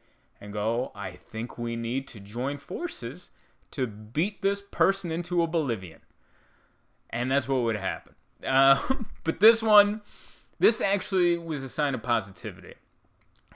and 0.40 0.52
go, 0.52 0.92
"I 0.94 1.12
think 1.12 1.56
we 1.58 1.76
need 1.76 2.06
to 2.08 2.20
join 2.20 2.58
forces 2.58 3.30
to 3.70 3.86
beat 3.86 4.42
this 4.42 4.60
person 4.60 5.10
into 5.10 5.42
oblivion." 5.42 6.00
And 7.10 7.30
that's 7.30 7.48
what 7.48 7.62
would 7.62 7.76
happen. 7.76 8.14
Uh, 8.44 8.80
but 9.24 9.40
this 9.40 9.62
one, 9.62 10.02
this 10.58 10.80
actually 10.80 11.38
was 11.38 11.62
a 11.62 11.68
sign 11.68 11.94
of 11.94 12.02
positivity. 12.02 12.74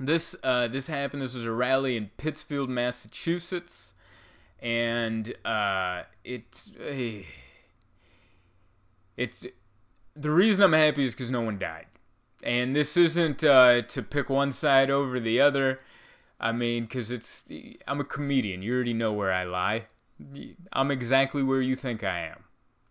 This 0.01 0.35
uh, 0.43 0.69
this 0.69 0.87
happened. 0.87 1.23
This 1.23 1.35
was 1.35 1.45
a 1.45 1.53
rally 1.53 1.97
in 1.97 2.11
Pittsfield, 2.17 2.71
Massachusetts, 2.71 3.95
and 4.63 5.35
uh, 5.45 6.05
it 6.25 6.71
eh, 6.81 7.23
it's 9.17 9.45
the 10.15 10.31
reason 10.31 10.65
I'm 10.65 10.73
happy 10.73 11.05
is 11.05 11.15
because 11.15 11.31
no 11.31 11.41
one 11.41 11.59
died, 11.59 11.87
and 12.43 12.75
this 12.75 12.97
isn't 12.97 13.43
uh, 13.43 13.83
to 13.83 14.03
pick 14.03 14.31
one 14.31 14.53
side 14.53 14.89
over 14.89 15.19
the 15.19 15.41
other. 15.41 15.81
I 16.41 16.53
mean, 16.53 16.85
because 16.85 17.11
it's 17.11 17.45
I'm 17.87 18.01
a 18.01 18.05
comedian. 18.05 18.63
You 18.63 18.75
already 18.75 18.95
know 18.95 19.13
where 19.13 19.33
I 19.33 19.45
lie. 19.45 19.87
I'm 20.73 20.91
exactly 20.91 21.43
where 21.43 21.61
you 21.61 21.75
think 21.75 22.05
I 22.05 22.21
am. 22.21 22.45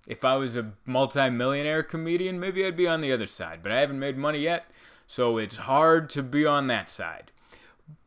If 0.08 0.26
I 0.26 0.36
was 0.36 0.58
a 0.58 0.74
multi-millionaire 0.86 1.84
comedian, 1.84 2.40
maybe 2.40 2.66
I'd 2.66 2.76
be 2.76 2.88
on 2.88 3.02
the 3.02 3.12
other 3.12 3.28
side, 3.28 3.60
but 3.64 3.72
I 3.72 3.80
haven't 3.80 4.00
made 4.00 4.18
money 4.18 4.40
yet, 4.40 4.66
so 5.08 5.38
it's 5.38 5.56
hard 5.56 6.10
to 6.12 6.24
be 6.24 6.46
on 6.46 6.68
that 6.68 6.90
side. 6.90 7.32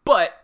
But 0.04 0.43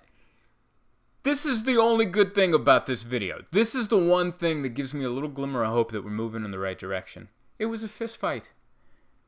this 1.22 1.44
is 1.46 1.64
the 1.64 1.76
only 1.76 2.04
good 2.04 2.34
thing 2.34 2.54
about 2.54 2.86
this 2.86 3.02
video. 3.02 3.44
This 3.50 3.74
is 3.74 3.88
the 3.88 3.98
one 3.98 4.32
thing 4.32 4.62
that 4.62 4.70
gives 4.70 4.94
me 4.94 5.04
a 5.04 5.10
little 5.10 5.28
glimmer 5.28 5.64
of 5.64 5.70
hope 5.70 5.92
that 5.92 6.04
we're 6.04 6.10
moving 6.10 6.44
in 6.44 6.50
the 6.50 6.58
right 6.58 6.78
direction. 6.78 7.28
It 7.58 7.66
was 7.66 7.84
a 7.84 7.88
fist 7.88 8.16
fight. 8.16 8.52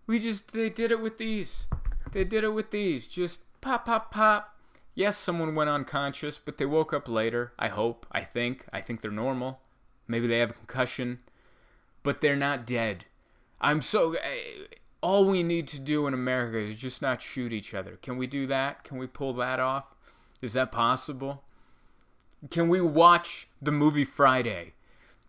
We 0.07 0.19
just 0.19 0.53
they 0.53 0.71
did 0.71 0.91
it 0.91 1.01
with 1.01 1.19
these. 1.19 1.67
They 2.13 2.25
did 2.25 2.45
it 2.45 2.55
with 2.55 2.71
these. 2.71 3.09
Just 3.09 3.41
pop 3.61 3.87
pop 3.87 4.11
pop. 4.11 4.57
Yes, 4.95 5.17
someone 5.17 5.55
went 5.55 5.71
unconscious, 5.71 6.39
but 6.39 6.59
they 6.59 6.67
woke 6.67 6.93
up 6.93 7.09
later. 7.09 7.53
I 7.59 7.69
hope. 7.69 8.07
I 8.13 8.23
think. 8.23 8.67
I 8.73 8.81
think 8.81 9.01
they're 9.01 9.11
normal. 9.11 9.61
Maybe 10.07 10.27
they 10.27 10.39
have 10.39 10.51
a 10.51 10.55
concussion 10.55 11.21
but 12.03 12.21
they're 12.21 12.37
not 12.37 12.67
dead. 12.67 13.05
I'm 13.61 13.81
so. 13.81 14.15
Eh, 14.15 14.67
all 15.01 15.25
we 15.25 15.43
need 15.43 15.67
to 15.69 15.81
do 15.81 16.07
in 16.07 16.15
America 16.15 16.59
is 16.59 16.79
just 16.79 17.03
not 17.03 17.21
shoot 17.21 17.53
each 17.53 17.75
other. 17.75 17.99
Can 18.03 18.17
we 18.17 18.27
do 18.27 18.47
that? 18.47 18.85
Can 18.85 18.99
we 18.99 19.07
pull 19.07 19.33
that 19.35 19.59
off? 19.59 19.87
Is 20.41 20.53
that 20.53 20.71
possible? 20.71 21.43
Can 22.51 22.69
we 22.69 22.81
watch 22.81 23.49
the 23.61 23.71
movie 23.71 24.05
Friday 24.05 24.73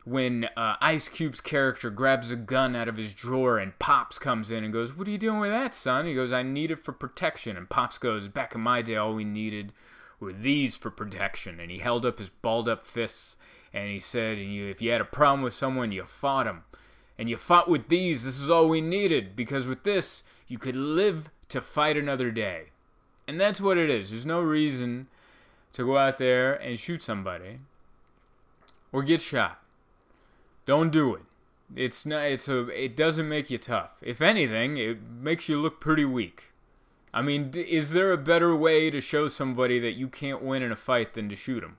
when 0.04 0.50
uh, 0.58 0.76
Ice 0.82 1.08
Cube's 1.08 1.42
character 1.42 1.90
grabs 1.90 2.32
a 2.32 2.36
gun 2.36 2.76
out 2.76 2.88
of 2.88 2.98
his 2.98 3.14
drawer 3.14 3.58
and 3.60 3.78
Pops 3.80 4.20
comes 4.20 4.52
in 4.52 4.64
and 4.64 4.74
goes, 4.74 4.98
What 4.98 5.08
are 5.08 5.12
you 5.12 5.18
doing 5.18 5.40
with 5.40 5.52
that, 5.52 5.76
son? 5.76 6.06
He 6.06 6.16
goes, 6.16 6.34
I 6.34 6.44
need 6.44 6.72
it 6.72 6.84
for 6.84 6.92
protection. 6.92 7.56
And 7.56 7.70
Pops 7.70 7.98
goes, 7.98 8.28
Back 8.28 8.56
in 8.56 8.62
my 8.62 8.82
day, 8.82 8.96
all 8.96 9.14
we 9.14 9.24
needed 9.24 9.72
were 10.20 10.32
these 10.32 10.76
for 10.76 10.90
protection. 10.90 11.60
And 11.60 11.70
he 11.70 11.78
held 11.78 12.06
up 12.06 12.20
his 12.20 12.30
balled 12.30 12.68
up 12.68 12.86
fists 12.86 13.38
and 13.74 13.90
he 13.90 14.00
said, 14.00 14.38
"And 14.38 14.54
you, 14.54 14.68
if 14.68 14.82
you 14.82 14.92
had 14.92 15.02
a 15.02 15.06
problem 15.06 15.42
with 15.42 15.54
someone, 15.54 15.92
you 15.92 16.04
fought 16.04 16.48
him. 16.48 16.64
And 17.18 17.30
you 17.30 17.38
fought 17.38 17.70
with 17.70 17.90
these. 17.90 18.24
This 18.24 18.40
is 18.40 18.50
all 18.50 18.68
we 18.68 18.82
needed. 18.82 19.36
Because 19.36 19.68
with 19.68 19.84
this, 19.84 20.24
you 20.48 20.58
could 20.58 20.76
live 20.76 21.30
to 21.50 21.62
fight 21.62 21.98
another 21.98 22.32
day. 22.32 22.72
And 23.28 23.40
that's 23.40 23.62
what 23.62 23.78
it 23.78 23.90
is. 23.90 24.10
There's 24.10 24.26
no 24.26 24.42
reason 24.42 25.08
to 25.74 25.86
go 25.86 25.98
out 25.98 26.18
there 26.18 26.54
and 26.54 26.80
shoot 26.80 27.02
somebody 27.02 27.60
or 28.92 29.04
get 29.04 29.22
shot. 29.22 29.60
Don't 30.66 30.92
do 30.92 31.16
it. 31.16 31.24
It's 31.76 32.06
not 32.06 32.26
it's 32.26 32.48
a 32.48 32.68
it 32.70 32.96
doesn't 32.96 33.28
make 33.28 33.50
you 33.50 33.58
tough. 33.58 33.98
If 34.02 34.22
anything, 34.22 34.78
it 34.78 35.02
makes 35.02 35.50
you 35.50 35.60
look 35.60 35.82
pretty 35.82 36.06
weak. 36.06 36.52
I 37.14 37.22
mean, 37.22 37.52
is 37.56 37.92
there 37.92 38.12
a 38.12 38.18
better 38.18 38.56
way 38.56 38.90
to 38.90 39.00
show 39.00 39.28
somebody 39.28 39.80
that 39.80 39.94
you 39.94 40.08
can't 40.08 40.42
win 40.42 40.64
in 40.64 40.72
a 40.72 40.76
fight 40.76 41.14
than 41.14 41.30
to 41.30 41.36
shoot 41.36 41.62
them? 41.62 41.78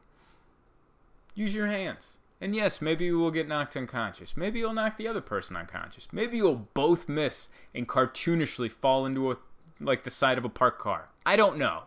Use 1.34 1.54
your 1.54 1.66
hands. 1.66 2.18
And 2.40 2.54
yes, 2.54 2.82
maybe 2.82 3.06
you 3.06 3.18
will 3.18 3.30
get 3.30 3.48
knocked 3.48 3.76
unconscious. 3.76 4.36
Maybe 4.36 4.60
you'll 4.60 4.74
knock 4.74 4.96
the 4.96 5.08
other 5.08 5.20
person 5.20 5.56
unconscious. 5.56 6.08
Maybe 6.12 6.36
you'll 6.36 6.68
both 6.74 7.08
miss 7.08 7.48
and 7.74 7.88
cartoonishly 7.88 8.70
fall 8.70 9.06
into 9.06 9.30
a 9.32 9.38
like 9.80 10.04
the 10.04 10.10
side 10.10 10.38
of 10.38 10.44
a 10.44 10.48
parked 10.48 10.80
car. 10.80 11.08
I 11.26 11.36
don't 11.36 11.58
know. 11.58 11.84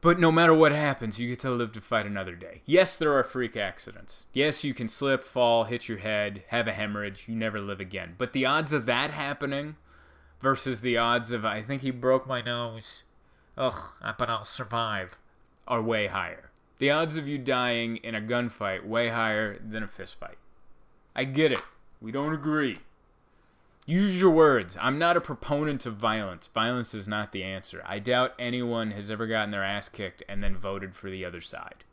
But 0.00 0.20
no 0.20 0.30
matter 0.30 0.54
what 0.54 0.70
happens, 0.70 1.18
you 1.18 1.28
get 1.28 1.40
to 1.40 1.50
live 1.50 1.72
to 1.72 1.80
fight 1.80 2.06
another 2.06 2.36
day. 2.36 2.62
Yes, 2.64 2.96
there 2.96 3.12
are 3.14 3.24
freak 3.24 3.56
accidents. 3.56 4.26
Yes, 4.32 4.62
you 4.62 4.72
can 4.72 4.88
slip, 4.88 5.24
fall, 5.24 5.64
hit 5.64 5.88
your 5.88 5.98
head, 5.98 6.44
have 6.48 6.68
a 6.68 6.72
hemorrhage, 6.72 7.24
you 7.26 7.34
never 7.34 7.60
live 7.60 7.80
again. 7.80 8.14
But 8.16 8.32
the 8.32 8.46
odds 8.46 8.72
of 8.72 8.86
that 8.86 9.10
happening 9.10 9.74
versus 10.40 10.82
the 10.82 10.96
odds 10.96 11.32
of 11.32 11.44
I 11.44 11.62
think 11.62 11.82
he 11.82 11.90
broke 11.90 12.28
my 12.28 12.40
nose, 12.40 13.02
ugh, 13.56 13.92
but 14.16 14.30
I'll 14.30 14.44
survive, 14.44 15.18
are 15.66 15.82
way 15.82 16.06
higher. 16.06 16.52
The 16.78 16.92
odds 16.92 17.16
of 17.16 17.26
you 17.26 17.38
dying 17.38 17.96
in 17.96 18.14
a 18.14 18.20
gunfight 18.20 18.86
way 18.86 19.08
higher 19.08 19.58
than 19.58 19.82
a 19.82 19.88
fistfight. 19.88 20.36
I 21.16 21.24
get 21.24 21.50
it. 21.50 21.62
We 22.00 22.12
don't 22.12 22.32
agree. 22.32 22.76
Use 23.88 24.20
your 24.20 24.32
words. 24.32 24.76
I'm 24.82 24.98
not 24.98 25.16
a 25.16 25.20
proponent 25.22 25.86
of 25.86 25.96
violence. 25.96 26.46
Violence 26.48 26.92
is 26.92 27.08
not 27.08 27.32
the 27.32 27.42
answer. 27.42 27.82
I 27.86 28.00
doubt 28.00 28.34
anyone 28.38 28.90
has 28.90 29.10
ever 29.10 29.26
gotten 29.26 29.50
their 29.50 29.64
ass 29.64 29.88
kicked 29.88 30.22
and 30.28 30.44
then 30.44 30.54
voted 30.54 30.94
for 30.94 31.08
the 31.08 31.24
other 31.24 31.40
side. 31.40 31.84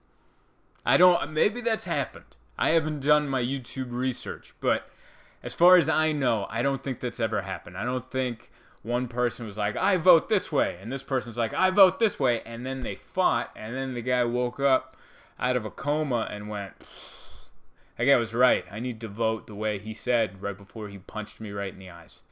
I 0.85 0.97
don't 0.97 1.31
maybe 1.31 1.61
that's 1.61 1.85
happened. 1.85 2.35
I 2.57 2.71
haven't 2.71 2.99
done 2.99 3.29
my 3.29 3.41
YouTube 3.41 3.93
research, 3.93 4.53
but 4.59 4.89
as 5.41 5.53
far 5.53 5.77
as 5.77 5.87
I 5.87 6.11
know, 6.11 6.47
I 6.49 6.61
don't 6.61 6.83
think 6.83 6.99
that's 6.99 7.21
ever 7.21 7.43
happened. 7.43 7.77
I 7.77 7.85
don't 7.85 8.11
think 8.11 8.51
one 8.83 9.07
person 9.07 9.45
was 9.45 9.57
like, 9.57 9.77
I 9.77 9.95
vote 9.95 10.27
this 10.27 10.51
way, 10.51 10.77
and 10.81 10.91
this 10.91 11.03
person's 11.03 11.37
like, 11.37 11.53
I 11.53 11.69
vote 11.69 11.99
this 11.99 12.19
way, 12.19 12.41
and 12.45 12.65
then 12.65 12.81
they 12.81 12.95
fought, 12.95 13.51
and 13.55 13.73
then 13.73 13.93
the 13.93 14.01
guy 14.01 14.25
woke 14.25 14.59
up 14.59 14.97
out 15.39 15.55
of 15.55 15.63
a 15.63 15.71
coma 15.71 16.27
and 16.29 16.49
went, 16.49 16.73
that 17.97 18.05
guy 18.05 18.15
was 18.17 18.33
right. 18.33 18.65
I 18.71 18.79
need 18.79 18.99
to 19.01 19.07
vote 19.07 19.47
the 19.47 19.55
way 19.55 19.79
he 19.79 19.93
said 19.93 20.41
right 20.41 20.57
before 20.57 20.89
he 20.89 20.97
punched 20.97 21.39
me 21.39 21.51
right 21.51 21.73
in 21.73 21.79
the 21.79 21.89
eyes. 21.89 22.23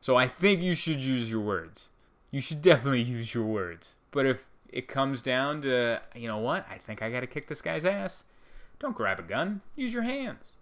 So 0.00 0.16
I 0.16 0.26
think 0.26 0.60
you 0.60 0.74
should 0.74 1.00
use 1.00 1.30
your 1.30 1.40
words. 1.40 1.90
You 2.30 2.40
should 2.40 2.60
definitely 2.60 3.02
use 3.02 3.34
your 3.34 3.44
words. 3.44 3.94
But 4.10 4.26
if 4.26 4.46
it 4.68 4.88
comes 4.88 5.22
down 5.22 5.62
to, 5.62 6.00
you 6.16 6.26
know 6.26 6.38
what, 6.38 6.66
I 6.68 6.78
think 6.78 7.02
I 7.02 7.10
got 7.10 7.20
to 7.20 7.26
kick 7.26 7.46
this 7.46 7.60
guy's 7.60 7.84
ass, 7.84 8.24
don't 8.80 8.96
grab 8.96 9.20
a 9.20 9.22
gun. 9.22 9.60
Use 9.76 9.94
your 9.94 10.02
hands. 10.02 10.54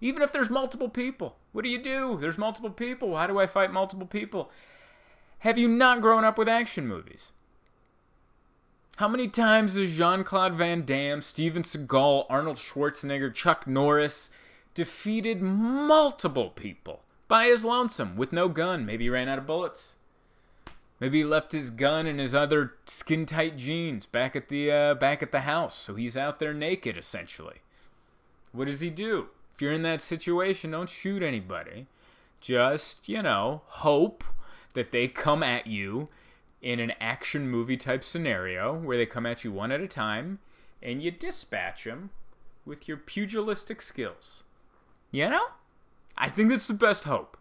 Even 0.00 0.22
if 0.22 0.32
there's 0.32 0.48
multiple 0.48 0.88
people, 0.88 1.36
what 1.52 1.64
do 1.64 1.68
you 1.68 1.82
do? 1.82 2.16
There's 2.18 2.38
multiple 2.38 2.70
people. 2.70 3.16
How 3.16 3.26
do 3.26 3.38
I 3.38 3.46
fight 3.46 3.72
multiple 3.72 4.06
people? 4.06 4.50
Have 5.40 5.58
you 5.58 5.68
not 5.68 6.00
grown 6.00 6.24
up 6.24 6.38
with 6.38 6.48
action 6.48 6.86
movies? 6.86 7.32
How 8.98 9.06
many 9.06 9.28
times 9.28 9.76
has 9.76 9.96
Jean 9.96 10.24
Claude 10.24 10.54
Van 10.54 10.84
Damme, 10.84 11.22
Steven 11.22 11.62
Seagal, 11.62 12.26
Arnold 12.28 12.56
Schwarzenegger, 12.56 13.32
Chuck 13.32 13.64
Norris 13.64 14.30
defeated 14.74 15.40
multiple 15.40 16.50
people 16.50 17.04
by 17.28 17.44
his 17.44 17.64
lonesome 17.64 18.16
with 18.16 18.32
no 18.32 18.48
gun? 18.48 18.84
Maybe 18.84 19.04
he 19.04 19.10
ran 19.10 19.28
out 19.28 19.38
of 19.38 19.46
bullets. 19.46 19.94
Maybe 20.98 21.18
he 21.18 21.24
left 21.24 21.52
his 21.52 21.70
gun 21.70 22.08
and 22.08 22.18
his 22.18 22.34
other 22.34 22.74
skin 22.86 23.24
tight 23.24 23.56
jeans 23.56 24.04
back 24.04 24.34
at 24.34 24.48
the 24.48 24.68
uh, 24.72 24.94
back 24.94 25.22
at 25.22 25.30
the 25.30 25.42
house, 25.42 25.76
so 25.76 25.94
he's 25.94 26.16
out 26.16 26.40
there 26.40 26.52
naked 26.52 26.96
essentially. 26.96 27.58
What 28.50 28.64
does 28.64 28.80
he 28.80 28.90
do? 28.90 29.28
If 29.54 29.62
you're 29.62 29.70
in 29.70 29.82
that 29.82 30.02
situation, 30.02 30.72
don't 30.72 30.90
shoot 30.90 31.22
anybody. 31.22 31.86
Just, 32.40 33.08
you 33.08 33.22
know, 33.22 33.62
hope 33.66 34.24
that 34.72 34.90
they 34.90 35.06
come 35.06 35.44
at 35.44 35.68
you 35.68 36.08
in 36.60 36.80
an 36.80 36.92
action 37.00 37.48
movie 37.48 37.76
type 37.76 38.02
scenario 38.02 38.74
where 38.74 38.96
they 38.96 39.06
come 39.06 39.26
at 39.26 39.44
you 39.44 39.52
one 39.52 39.72
at 39.72 39.80
a 39.80 39.86
time 39.86 40.38
and 40.82 41.02
you 41.02 41.10
dispatch 41.10 41.84
them 41.84 42.10
with 42.64 42.88
your 42.88 42.96
pugilistic 42.96 43.80
skills. 43.80 44.44
You 45.10 45.30
know? 45.30 45.46
I 46.16 46.28
think 46.28 46.50
that's 46.50 46.66
the 46.66 46.74
best 46.74 47.04
hope. 47.04 47.36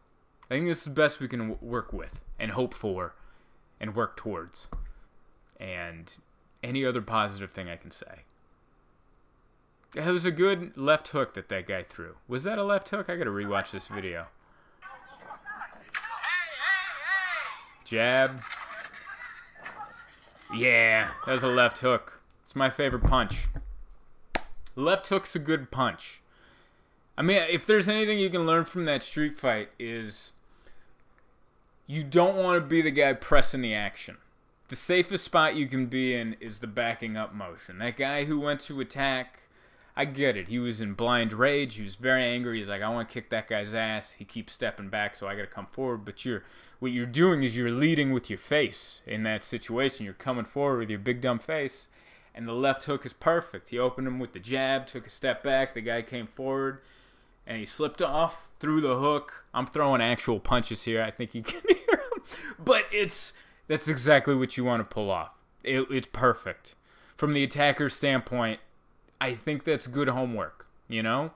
I 0.50 0.56
think 0.56 0.68
that's 0.68 0.86
the 0.86 0.92
best 0.92 1.20
we 1.20 1.28
can 1.28 1.50
w- 1.50 1.58
work 1.62 1.92
with 1.92 2.22
and 2.40 2.52
hope 2.52 2.74
for 2.74 3.16
and 3.80 3.96
work 3.96 4.16
towards. 4.16 4.70
And 5.60 6.18
any 6.64 6.86
other 6.86 7.02
positive 7.02 7.52
thing 7.52 7.70
I 7.70 7.76
can 7.76 7.92
say 7.92 8.24
That 9.94 10.12
was 10.12 10.26
a 10.26 10.32
good 10.32 10.78
left 10.78 11.08
hook 11.10 11.34
that 11.34 11.50
that 11.50 11.68
guy 11.68 11.84
threw. 11.84 12.16
Was 12.28 12.44
that 12.44 12.58
a 12.58 12.64
left 12.64 12.90
hook? 12.90 13.10
I 13.10 13.16
gotta 13.16 13.32
rewatch 13.32 13.72
this 13.72 13.88
video. 13.88 14.28
Jab. 17.84 18.42
Yeah, 20.54 21.12
that 21.26 21.32
was 21.32 21.44
a 21.44 21.48
left 21.48 21.80
hook. 21.80 22.22
It's 22.44 22.56
my 22.56 22.70
favorite 22.70 23.04
punch. 23.04 23.48
Left 24.76 25.08
hook's 25.08 25.36
a 25.36 25.40
good 25.40 25.72
punch. 25.72 26.22
I 27.18 27.22
mean, 27.22 27.42
if 27.50 27.66
there's 27.66 27.90
anything 27.90 28.20
you 28.20 28.30
can 28.30 28.46
learn 28.46 28.64
from 28.64 28.86
that 28.86 29.04
street 29.04 29.36
fight 29.36 29.70
is 29.80 30.32
you 31.88 32.04
don't 32.04 32.36
want 32.36 32.62
to 32.62 32.68
be 32.68 32.82
the 32.82 32.92
guy 32.92 33.14
pressing 33.14 33.62
the 33.62 33.74
action. 33.74 34.18
The 34.68 34.76
safest 34.76 35.24
spot 35.24 35.56
you 35.56 35.68
can 35.68 35.88
be 35.88 36.14
in 36.14 36.36
is 36.40 36.60
the 36.60 36.68
backing 36.68 37.18
up 37.18 37.34
motion. 37.34 37.80
That 37.80 37.98
guy 37.98 38.26
who 38.26 38.40
went 38.40 38.60
to 38.62 38.80
attack, 38.82 39.44
I 40.00 40.06
get 40.06 40.38
it. 40.38 40.48
He 40.48 40.60
was 40.60 40.80
in 40.80 40.94
blind 40.94 41.34
rage. 41.34 41.78
He 41.78 41.84
was 41.84 41.96
very 41.96 42.24
angry. 42.24 42.60
He's 42.60 42.70
like, 42.70 42.84
I 42.84 42.90
want 42.90 43.10
to 43.10 43.14
kick 43.14 43.32
that 43.32 43.48
guy's 43.48 43.74
ass. 43.74 44.12
He 44.12 44.26
keeps 44.26 44.54
stepping 44.54 44.90
back, 44.90 45.16
so 45.16 45.28
I 45.28 45.34
got 45.36 45.42
to 45.42 45.48
come 45.48 45.66
forward. 45.66 46.06
But 46.06 46.24
you're 46.24 46.44
what 46.78 46.92
you're 46.92 47.08
doing 47.08 47.42
is 47.42 47.58
you're 47.58 47.72
leading 47.72 48.14
with 48.14 48.30
your 48.30 48.38
face 48.38 49.02
in 49.08 49.24
that 49.24 49.44
situation. 49.44 50.06
You're 50.06 50.14
coming 50.14 50.46
forward 50.46 50.78
with 50.78 50.92
your 50.92 51.00
big 51.00 51.20
dumb 51.20 51.40
face, 51.40 51.88
and 52.36 52.48
the 52.48 52.54
left 52.54 52.84
hook 52.84 53.08
is 53.08 53.14
perfect. 53.14 53.70
He 53.70 53.80
opened 53.80 54.08
him 54.08 54.20
with 54.20 54.34
the 54.34 54.40
jab, 54.40 54.86
took 54.86 55.08
a 55.08 55.10
step 55.10 55.42
back. 55.42 55.74
The 55.74 55.82
guy 55.82 56.04
came 56.04 56.28
forward, 56.28 56.82
and 57.48 57.58
he 57.58 57.66
slipped 57.66 58.04
off 58.04 58.50
through 58.60 58.82
the 58.82 58.98
hook. 58.98 59.46
I'm 59.52 59.66
throwing 59.66 60.00
actual 60.00 60.40
punches 60.40 60.84
here. 60.84 61.02
I 61.02 61.10
think 61.10 61.34
you 61.34 61.42
can 61.44 61.62
hear 61.68 61.98
them, 62.12 62.22
but 62.60 62.84
it's 62.92 63.34
that's 63.68 63.88
exactly 63.88 64.36
what 64.36 64.58
you 64.58 64.64
want 64.64 64.82
to 64.82 64.94
pull 64.94 65.10
off. 65.10 65.32
It, 65.64 65.88
it's 65.90 66.08
perfect 66.14 66.76
from 67.16 67.34
the 67.34 67.44
attacker's 67.44 67.96
standpoint. 67.96 68.60
I 69.20 69.34
think 69.34 69.64
that's 69.64 69.88
good 69.88 70.10
homework. 70.10 70.68
You 70.88 71.04
know, 71.04 71.32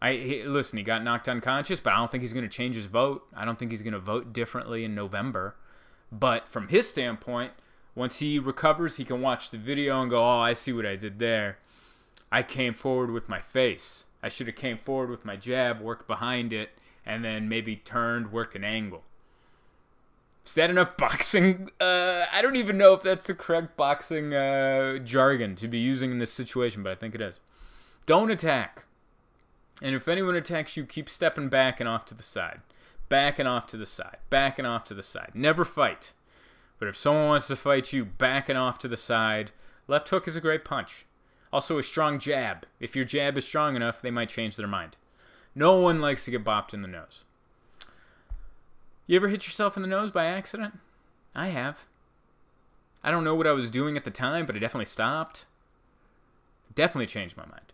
I 0.00 0.14
he, 0.14 0.42
listen. 0.42 0.78
He 0.78 0.84
got 0.84 1.04
knocked 1.04 1.28
unconscious, 1.28 1.80
but 1.80 1.92
I 1.92 1.96
don't 1.96 2.10
think 2.10 2.22
he's 2.22 2.32
going 2.32 2.48
to 2.48 2.56
change 2.56 2.74
his 2.74 2.86
vote. 2.86 3.26
I 3.34 3.44
don't 3.44 3.58
think 3.58 3.70
he's 3.70 3.82
going 3.82 3.92
to 3.92 3.98
vote 3.98 4.32
differently 4.32 4.84
in 4.84 4.94
November. 4.94 5.54
But 6.10 6.48
from 6.48 6.68
his 6.68 6.88
standpoint, 6.88 7.52
once 7.94 8.18
he 8.18 8.38
recovers, 8.38 8.96
he 8.96 9.04
can 9.04 9.20
watch 9.22 9.50
the 9.50 9.58
video 9.58 10.00
and 10.00 10.10
go, 10.10 10.22
"Oh, 10.22 10.40
I 10.40 10.52
see 10.52 10.72
what 10.72 10.86
I 10.86 10.96
did 10.96 11.18
there. 11.18 11.58
I 12.30 12.42
came 12.42 12.74
forward 12.74 13.10
with 13.10 13.28
my 13.28 13.38
face. 13.38 14.04
I 14.22 14.28
should 14.28 14.46
have 14.46 14.56
came 14.56 14.78
forward 14.78 15.10
with 15.10 15.24
my 15.24 15.36
jab, 15.36 15.80
worked 15.80 16.06
behind 16.06 16.52
it, 16.52 16.70
and 17.04 17.24
then 17.24 17.48
maybe 17.48 17.76
turned, 17.76 18.32
worked 18.32 18.54
an 18.54 18.64
angle." 18.64 19.04
Is 20.44 20.54
that 20.54 20.70
enough 20.70 20.96
boxing? 20.96 21.70
Uh, 21.80 22.26
I 22.32 22.42
don't 22.42 22.56
even 22.56 22.76
know 22.76 22.94
if 22.94 23.02
that's 23.02 23.24
the 23.24 23.34
correct 23.34 23.76
boxing 23.76 24.34
uh, 24.34 24.98
jargon 24.98 25.54
to 25.56 25.68
be 25.68 25.78
using 25.78 26.10
in 26.10 26.18
this 26.18 26.32
situation, 26.32 26.82
but 26.82 26.90
I 26.92 26.96
think 26.96 27.14
it 27.14 27.20
is. 27.20 27.40
Don't 28.06 28.30
attack. 28.30 28.86
And 29.80 29.94
if 29.94 30.08
anyone 30.08 30.34
attacks 30.34 30.76
you, 30.76 30.84
keep 30.84 31.08
stepping 31.08 31.48
back 31.48 31.80
and 31.80 31.88
off 31.88 32.04
to 32.06 32.14
the 32.14 32.22
side. 32.22 32.60
Back 33.08 33.38
and 33.38 33.48
off 33.48 33.66
to 33.68 33.76
the 33.76 33.86
side. 33.86 34.18
Back 34.30 34.58
and 34.58 34.66
off 34.66 34.84
to 34.84 34.94
the 34.94 35.02
side. 35.02 35.32
Never 35.34 35.64
fight. 35.64 36.12
But 36.78 36.88
if 36.88 36.96
someone 36.96 37.28
wants 37.28 37.46
to 37.46 37.56
fight 37.56 37.92
you, 37.92 38.04
back 38.04 38.48
and 38.48 38.58
off 38.58 38.78
to 38.80 38.88
the 38.88 38.96
side. 38.96 39.52
Left 39.86 40.08
hook 40.08 40.26
is 40.26 40.36
a 40.36 40.40
great 40.40 40.64
punch. 40.64 41.06
Also, 41.52 41.78
a 41.78 41.82
strong 41.82 42.18
jab. 42.18 42.66
If 42.80 42.96
your 42.96 43.04
jab 43.04 43.36
is 43.36 43.44
strong 43.44 43.76
enough, 43.76 44.02
they 44.02 44.10
might 44.10 44.28
change 44.28 44.56
their 44.56 44.66
mind. 44.66 44.96
No 45.54 45.78
one 45.78 46.00
likes 46.00 46.24
to 46.24 46.30
get 46.30 46.44
bopped 46.44 46.72
in 46.72 46.82
the 46.82 46.88
nose. 46.88 47.24
You 49.06 49.16
ever 49.16 49.28
hit 49.28 49.46
yourself 49.46 49.76
in 49.76 49.82
the 49.82 49.88
nose 49.88 50.10
by 50.10 50.26
accident? 50.26 50.78
I 51.34 51.48
have. 51.48 51.86
I 53.02 53.10
don't 53.10 53.24
know 53.24 53.34
what 53.34 53.46
I 53.46 53.52
was 53.52 53.68
doing 53.68 53.96
at 53.96 54.04
the 54.04 54.10
time, 54.10 54.46
but 54.46 54.54
I 54.54 54.58
definitely 54.58 54.86
stopped. 54.86 55.46
Definitely 56.74 57.06
changed 57.06 57.36
my 57.36 57.46
mind. 57.46 57.72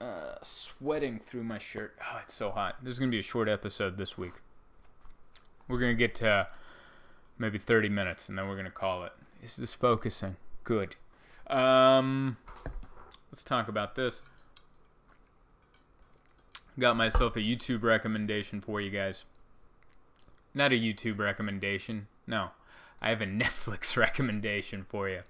Uh, 0.00 0.34
sweating 0.42 1.20
through 1.20 1.44
my 1.44 1.58
shirt. 1.58 1.96
Oh, 2.02 2.20
it's 2.22 2.34
so 2.34 2.50
hot. 2.50 2.76
This 2.82 2.92
is 2.92 2.98
going 2.98 3.10
to 3.10 3.14
be 3.14 3.20
a 3.20 3.22
short 3.22 3.48
episode 3.48 3.96
this 3.96 4.18
week. 4.18 4.34
We're 5.68 5.78
going 5.78 5.92
to 5.92 5.98
get 5.98 6.14
to 6.16 6.48
maybe 7.38 7.58
30 7.58 7.88
minutes 7.88 8.28
and 8.28 8.36
then 8.36 8.48
we're 8.48 8.54
going 8.54 8.64
to 8.66 8.70
call 8.70 9.04
it. 9.04 9.12
Is 9.42 9.56
this 9.56 9.72
focusing? 9.72 10.36
Good. 10.64 10.96
Um, 11.46 12.36
let's 13.30 13.44
talk 13.44 13.68
about 13.68 13.94
this. 13.94 14.20
Got 16.78 16.96
myself 16.96 17.36
a 17.36 17.40
YouTube 17.40 17.82
recommendation 17.84 18.60
for 18.60 18.80
you 18.80 18.90
guys. 18.90 19.24
Not 20.54 20.72
a 20.72 20.76
YouTube 20.76 21.18
recommendation. 21.18 22.06
No. 22.26 22.50
I 23.02 23.10
have 23.10 23.20
a 23.20 23.26
Netflix 23.44 23.96
recommendation 23.96 24.84
for 24.88 25.08
you. 25.08 25.20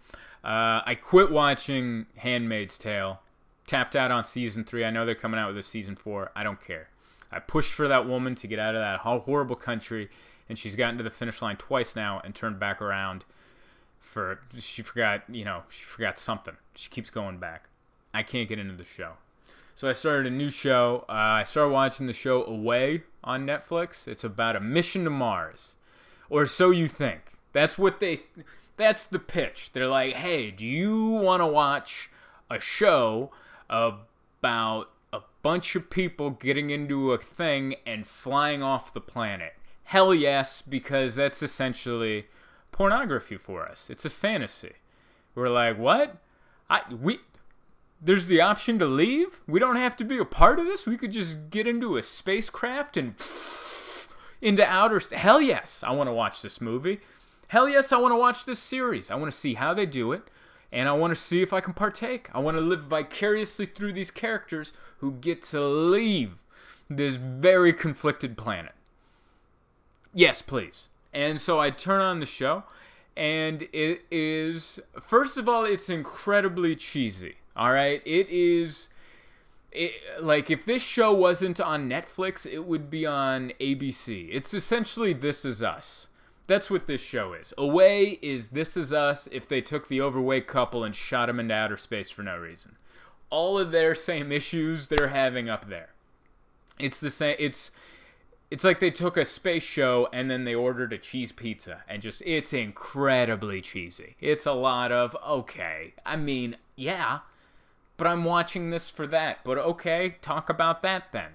Uh, 0.44 0.82
I 0.84 0.96
quit 1.00 1.30
watching 1.30 2.06
Handmaid's 2.16 2.78
Tale. 2.78 3.20
Tapped 3.66 3.96
out 3.96 4.10
on 4.10 4.24
season 4.24 4.64
three. 4.64 4.84
I 4.84 4.90
know 4.90 5.06
they're 5.06 5.14
coming 5.14 5.40
out 5.40 5.48
with 5.48 5.58
a 5.58 5.62
season 5.62 5.96
four. 5.96 6.30
I 6.36 6.44
don't 6.44 6.60
care. 6.60 6.88
I 7.32 7.38
pushed 7.38 7.72
for 7.72 7.88
that 7.88 8.06
woman 8.06 8.34
to 8.36 8.46
get 8.46 8.58
out 8.58 8.74
of 8.74 8.80
that 8.80 9.00
horrible 9.00 9.56
country, 9.56 10.10
and 10.48 10.58
she's 10.58 10.76
gotten 10.76 10.98
to 10.98 11.02
the 11.02 11.10
finish 11.10 11.40
line 11.40 11.56
twice 11.56 11.96
now 11.96 12.20
and 12.22 12.34
turned 12.34 12.60
back 12.60 12.82
around. 12.82 13.24
For 13.98 14.38
she 14.58 14.82
forgot, 14.82 15.22
you 15.28 15.44
know, 15.44 15.62
she 15.70 15.84
forgot 15.84 16.18
something. 16.18 16.56
She 16.74 16.90
keeps 16.90 17.08
going 17.08 17.38
back. 17.38 17.70
I 18.12 18.22
can't 18.22 18.48
get 18.48 18.58
into 18.58 18.76
the 18.76 18.84
show. 18.84 19.14
So 19.76 19.88
I 19.88 19.92
started 19.92 20.32
a 20.32 20.36
new 20.36 20.50
show. 20.50 21.04
Uh, 21.08 21.12
I 21.12 21.44
started 21.44 21.72
watching 21.72 22.06
the 22.06 22.12
show 22.12 22.44
Away 22.44 23.02
on 23.24 23.44
Netflix. 23.44 24.06
It's 24.06 24.22
about 24.22 24.54
a 24.54 24.60
mission 24.60 25.02
to 25.04 25.10
Mars, 25.10 25.74
or 26.30 26.46
so 26.46 26.70
you 26.70 26.86
think. 26.86 27.32
That's 27.52 27.76
what 27.76 27.98
they. 27.98 28.22
That's 28.76 29.06
the 29.06 29.18
pitch. 29.18 29.72
They're 29.72 29.88
like, 29.88 30.14
"Hey, 30.14 30.52
do 30.52 30.64
you 30.64 31.06
want 31.06 31.40
to 31.40 31.46
watch 31.46 32.08
a 32.48 32.60
show 32.60 33.32
about 33.68 34.90
a 35.12 35.22
bunch 35.42 35.74
of 35.74 35.90
people 35.90 36.30
getting 36.30 36.70
into 36.70 37.12
a 37.12 37.18
thing 37.18 37.74
and 37.84 38.06
flying 38.06 38.62
off 38.62 38.94
the 38.94 39.00
planet?" 39.00 39.54
Hell 39.84 40.14
yes, 40.14 40.62
because 40.62 41.16
that's 41.16 41.42
essentially 41.42 42.28
pornography 42.70 43.36
for 43.36 43.66
us. 43.66 43.90
It's 43.90 44.04
a 44.04 44.10
fantasy. 44.10 44.74
We're 45.34 45.48
like, 45.48 45.76
"What? 45.76 46.18
I 46.70 46.82
we 46.94 47.18
there's 48.04 48.26
the 48.26 48.40
option 48.40 48.78
to 48.78 48.86
leave. 48.86 49.40
We 49.46 49.58
don't 49.58 49.76
have 49.76 49.96
to 49.96 50.04
be 50.04 50.18
a 50.18 50.26
part 50.26 50.58
of 50.58 50.66
this. 50.66 50.86
We 50.86 50.98
could 50.98 51.10
just 51.10 51.48
get 51.48 51.66
into 51.66 51.96
a 51.96 52.02
spacecraft 52.02 52.98
and 52.98 53.14
into 54.42 54.64
outer. 54.64 55.00
St- 55.00 55.20
Hell 55.20 55.40
yes, 55.40 55.82
I 55.86 55.92
want 55.92 56.08
to 56.08 56.12
watch 56.12 56.42
this 56.42 56.60
movie. 56.60 57.00
Hell 57.48 57.68
yes, 57.68 57.92
I 57.92 57.96
want 57.96 58.12
to 58.12 58.18
watch 58.18 58.44
this 58.44 58.58
series. 58.58 59.10
I 59.10 59.14
want 59.14 59.32
to 59.32 59.38
see 59.38 59.54
how 59.54 59.72
they 59.72 59.86
do 59.86 60.12
it, 60.12 60.22
and 60.70 60.86
I 60.88 60.92
want 60.92 61.12
to 61.12 61.16
see 61.20 61.40
if 61.40 61.52
I 61.52 61.60
can 61.60 61.72
partake. 61.72 62.28
I 62.34 62.40
want 62.40 62.58
to 62.58 62.60
live 62.60 62.84
vicariously 62.84 63.66
through 63.66 63.92
these 63.92 64.10
characters 64.10 64.74
who 64.98 65.12
get 65.12 65.42
to 65.44 65.60
leave 65.60 66.44
this 66.90 67.16
very 67.16 67.72
conflicted 67.72 68.36
planet. 68.36 68.72
Yes, 70.12 70.42
please. 70.42 70.88
And 71.12 71.40
so 71.40 71.58
I 71.58 71.70
turn 71.70 72.02
on 72.02 72.20
the 72.20 72.26
show, 72.26 72.64
and 73.16 73.62
it 73.72 74.02
is, 74.10 74.78
first 75.00 75.38
of 75.38 75.48
all, 75.48 75.64
it's 75.64 75.88
incredibly 75.88 76.74
cheesy. 76.74 77.36
All 77.56 77.72
right, 77.72 78.02
it 78.04 78.28
is. 78.30 78.88
It, 79.70 79.92
like 80.20 80.50
if 80.50 80.64
this 80.64 80.82
show 80.82 81.12
wasn't 81.12 81.60
on 81.60 81.88
Netflix, 81.88 82.46
it 82.46 82.64
would 82.64 82.90
be 82.90 83.06
on 83.06 83.52
ABC. 83.60 84.28
It's 84.30 84.54
essentially 84.54 85.12
This 85.12 85.44
Is 85.44 85.62
Us. 85.62 86.08
That's 86.46 86.70
what 86.70 86.86
this 86.86 87.00
show 87.00 87.32
is. 87.32 87.54
Away 87.56 88.18
is 88.20 88.48
This 88.48 88.76
Is 88.76 88.92
Us 88.92 89.28
if 89.32 89.48
they 89.48 89.60
took 89.60 89.88
the 89.88 90.00
overweight 90.00 90.46
couple 90.46 90.84
and 90.84 90.94
shot 90.94 91.26
them 91.26 91.40
into 91.40 91.54
outer 91.54 91.76
space 91.76 92.10
for 92.10 92.22
no 92.22 92.36
reason. 92.36 92.76
All 93.30 93.58
of 93.58 93.72
their 93.72 93.94
same 93.94 94.30
issues 94.30 94.86
they're 94.86 95.08
having 95.08 95.48
up 95.48 95.68
there. 95.68 95.90
It's 96.78 97.00
the 97.00 97.10
same. 97.10 97.36
It's 97.38 97.70
it's 98.50 98.62
like 98.62 98.78
they 98.78 98.90
took 98.90 99.16
a 99.16 99.24
space 99.24 99.62
show 99.62 100.08
and 100.12 100.30
then 100.30 100.44
they 100.44 100.54
ordered 100.54 100.92
a 100.92 100.98
cheese 100.98 101.32
pizza 101.32 101.82
and 101.88 102.02
just 102.02 102.22
it's 102.24 102.52
incredibly 102.52 103.60
cheesy. 103.60 104.16
It's 104.20 104.46
a 104.46 104.52
lot 104.52 104.92
of 104.92 105.16
okay. 105.26 105.94
I 106.04 106.16
mean, 106.16 106.56
yeah, 106.76 107.20
but 107.96 108.06
I'm 108.06 108.24
watching 108.24 108.70
this 108.70 108.90
for 108.90 109.06
that. 109.08 109.38
But 109.44 109.58
okay, 109.58 110.16
talk 110.20 110.48
about 110.48 110.82
that 110.82 111.12
then. 111.12 111.32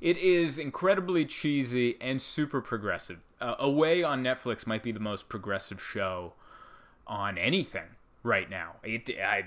It 0.00 0.16
is 0.16 0.58
incredibly 0.58 1.26
cheesy 1.26 1.96
and 2.00 2.22
super 2.22 2.60
progressive. 2.60 3.18
Uh, 3.40 3.56
Away 3.58 4.02
on 4.02 4.22
Netflix 4.22 4.66
might 4.66 4.82
be 4.82 4.92
the 4.92 5.00
most 5.00 5.28
progressive 5.28 5.82
show 5.82 6.32
on 7.06 7.36
anything 7.36 7.96
right 8.22 8.48
now. 8.48 8.76
It, 8.82 9.10
I, 9.10 9.44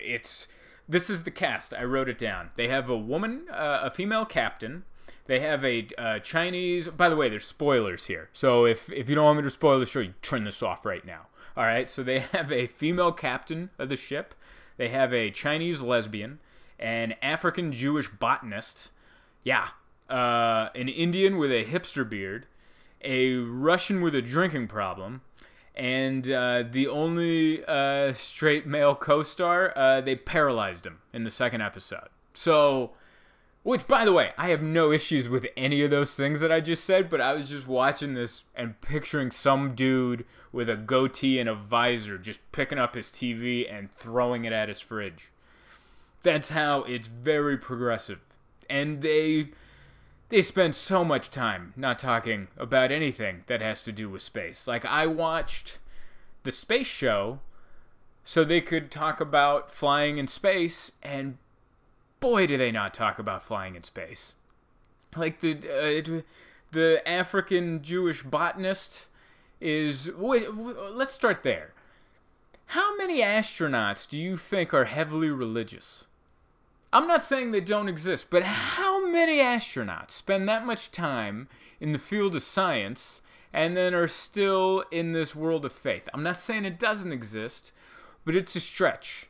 it's 0.00 0.46
this 0.88 1.10
is 1.10 1.24
the 1.24 1.30
cast. 1.30 1.74
I 1.74 1.84
wrote 1.84 2.08
it 2.08 2.18
down. 2.18 2.50
They 2.54 2.68
have 2.68 2.88
a 2.88 2.96
woman, 2.96 3.46
uh, 3.50 3.80
a 3.82 3.90
female 3.90 4.24
captain. 4.24 4.84
They 5.26 5.40
have 5.40 5.64
a 5.64 5.88
uh, 5.98 6.18
Chinese. 6.20 6.86
By 6.88 7.08
the 7.08 7.16
way, 7.16 7.28
there's 7.28 7.44
spoilers 7.46 8.06
here. 8.06 8.28
So 8.32 8.64
if 8.64 8.90
if 8.92 9.08
you 9.08 9.16
don't 9.16 9.24
want 9.24 9.38
me 9.38 9.42
to 9.42 9.50
spoil 9.50 9.80
the 9.80 9.86
show, 9.86 10.00
you 10.00 10.14
turn 10.22 10.44
this 10.44 10.62
off 10.62 10.86
right 10.86 11.04
now. 11.04 11.26
All 11.56 11.64
right. 11.64 11.88
So 11.88 12.02
they 12.02 12.18
have 12.32 12.52
a 12.52 12.66
female 12.66 13.12
captain 13.12 13.70
of 13.78 13.88
the 13.88 13.96
ship. 13.96 14.34
They 14.76 14.88
have 14.88 15.12
a 15.14 15.30
Chinese 15.30 15.80
lesbian, 15.80 16.38
an 16.78 17.14
African 17.22 17.72
Jewish 17.72 18.08
botanist, 18.08 18.90
yeah, 19.42 19.68
uh, 20.08 20.68
an 20.74 20.88
Indian 20.88 21.36
with 21.36 21.50
a 21.50 21.64
hipster 21.64 22.08
beard, 22.08 22.46
a 23.02 23.36
Russian 23.36 24.00
with 24.00 24.14
a 24.14 24.22
drinking 24.22 24.68
problem, 24.68 25.22
and 25.74 26.30
uh, 26.30 26.64
the 26.70 26.88
only 26.88 27.64
uh, 27.64 28.12
straight 28.12 28.66
male 28.66 28.94
co-star, 28.94 29.72
uh, 29.76 30.00
they 30.00 30.16
paralyzed 30.16 30.86
him 30.86 31.00
in 31.12 31.24
the 31.24 31.30
second 31.30 31.60
episode. 31.60 32.08
So, 32.34 32.92
which 33.66 33.88
by 33.88 34.04
the 34.04 34.12
way, 34.12 34.30
I 34.38 34.50
have 34.50 34.62
no 34.62 34.92
issues 34.92 35.28
with 35.28 35.44
any 35.56 35.82
of 35.82 35.90
those 35.90 36.16
things 36.16 36.38
that 36.38 36.52
I 36.52 36.60
just 36.60 36.84
said, 36.84 37.10
but 37.10 37.20
I 37.20 37.32
was 37.32 37.48
just 37.48 37.66
watching 37.66 38.14
this 38.14 38.44
and 38.54 38.80
picturing 38.80 39.32
some 39.32 39.74
dude 39.74 40.24
with 40.52 40.70
a 40.70 40.76
goatee 40.76 41.40
and 41.40 41.48
a 41.48 41.54
visor 41.56 42.16
just 42.16 42.38
picking 42.52 42.78
up 42.78 42.94
his 42.94 43.08
TV 43.08 43.66
and 43.68 43.90
throwing 43.90 44.44
it 44.44 44.52
at 44.52 44.68
his 44.68 44.80
fridge. 44.80 45.32
That's 46.22 46.50
how 46.50 46.84
it's 46.84 47.08
very 47.08 47.58
progressive, 47.58 48.20
and 48.70 49.02
they 49.02 49.48
they 50.28 50.42
spend 50.42 50.76
so 50.76 51.04
much 51.04 51.32
time 51.32 51.72
not 51.76 51.98
talking 51.98 52.46
about 52.56 52.92
anything 52.92 53.42
that 53.48 53.62
has 53.62 53.82
to 53.82 53.90
do 53.90 54.08
with 54.08 54.22
space. 54.22 54.68
Like 54.68 54.84
I 54.84 55.08
watched 55.08 55.78
the 56.44 56.52
space 56.52 56.86
show 56.86 57.40
so 58.22 58.44
they 58.44 58.60
could 58.60 58.92
talk 58.92 59.20
about 59.20 59.72
flying 59.72 60.18
in 60.18 60.28
space 60.28 60.92
and 61.02 61.38
boy 62.26 62.44
do 62.44 62.56
they 62.56 62.72
not 62.72 62.92
talk 62.92 63.20
about 63.20 63.40
flying 63.40 63.76
in 63.76 63.84
space. 63.84 64.34
Like 65.14 65.38
the 65.38 65.52
uh, 65.52 66.22
the 66.72 67.08
African 67.08 67.82
Jewish 67.84 68.24
botanist 68.24 69.06
is 69.60 70.10
wait, 70.12 70.52
let's 70.52 71.14
start 71.14 71.44
there. 71.44 71.72
How 72.70 72.96
many 72.96 73.20
astronauts 73.20 74.08
do 74.08 74.18
you 74.18 74.36
think 74.36 74.74
are 74.74 74.86
heavily 74.86 75.30
religious? 75.30 76.06
I'm 76.92 77.06
not 77.06 77.22
saying 77.22 77.52
they 77.52 77.60
don't 77.60 77.88
exist, 77.88 78.26
but 78.28 78.42
how 78.42 79.06
many 79.06 79.38
astronauts 79.38 80.10
spend 80.10 80.48
that 80.48 80.66
much 80.66 80.90
time 80.90 81.46
in 81.78 81.92
the 81.92 81.98
field 81.98 82.34
of 82.34 82.42
science 82.42 83.22
and 83.52 83.76
then 83.76 83.94
are 83.94 84.08
still 84.08 84.82
in 84.90 85.12
this 85.12 85.36
world 85.36 85.64
of 85.64 85.72
faith? 85.72 86.08
I'm 86.12 86.24
not 86.24 86.40
saying 86.40 86.64
it 86.64 86.80
doesn't 86.80 87.12
exist, 87.12 87.70
but 88.24 88.34
it's 88.34 88.56
a 88.56 88.60
stretch. 88.60 89.28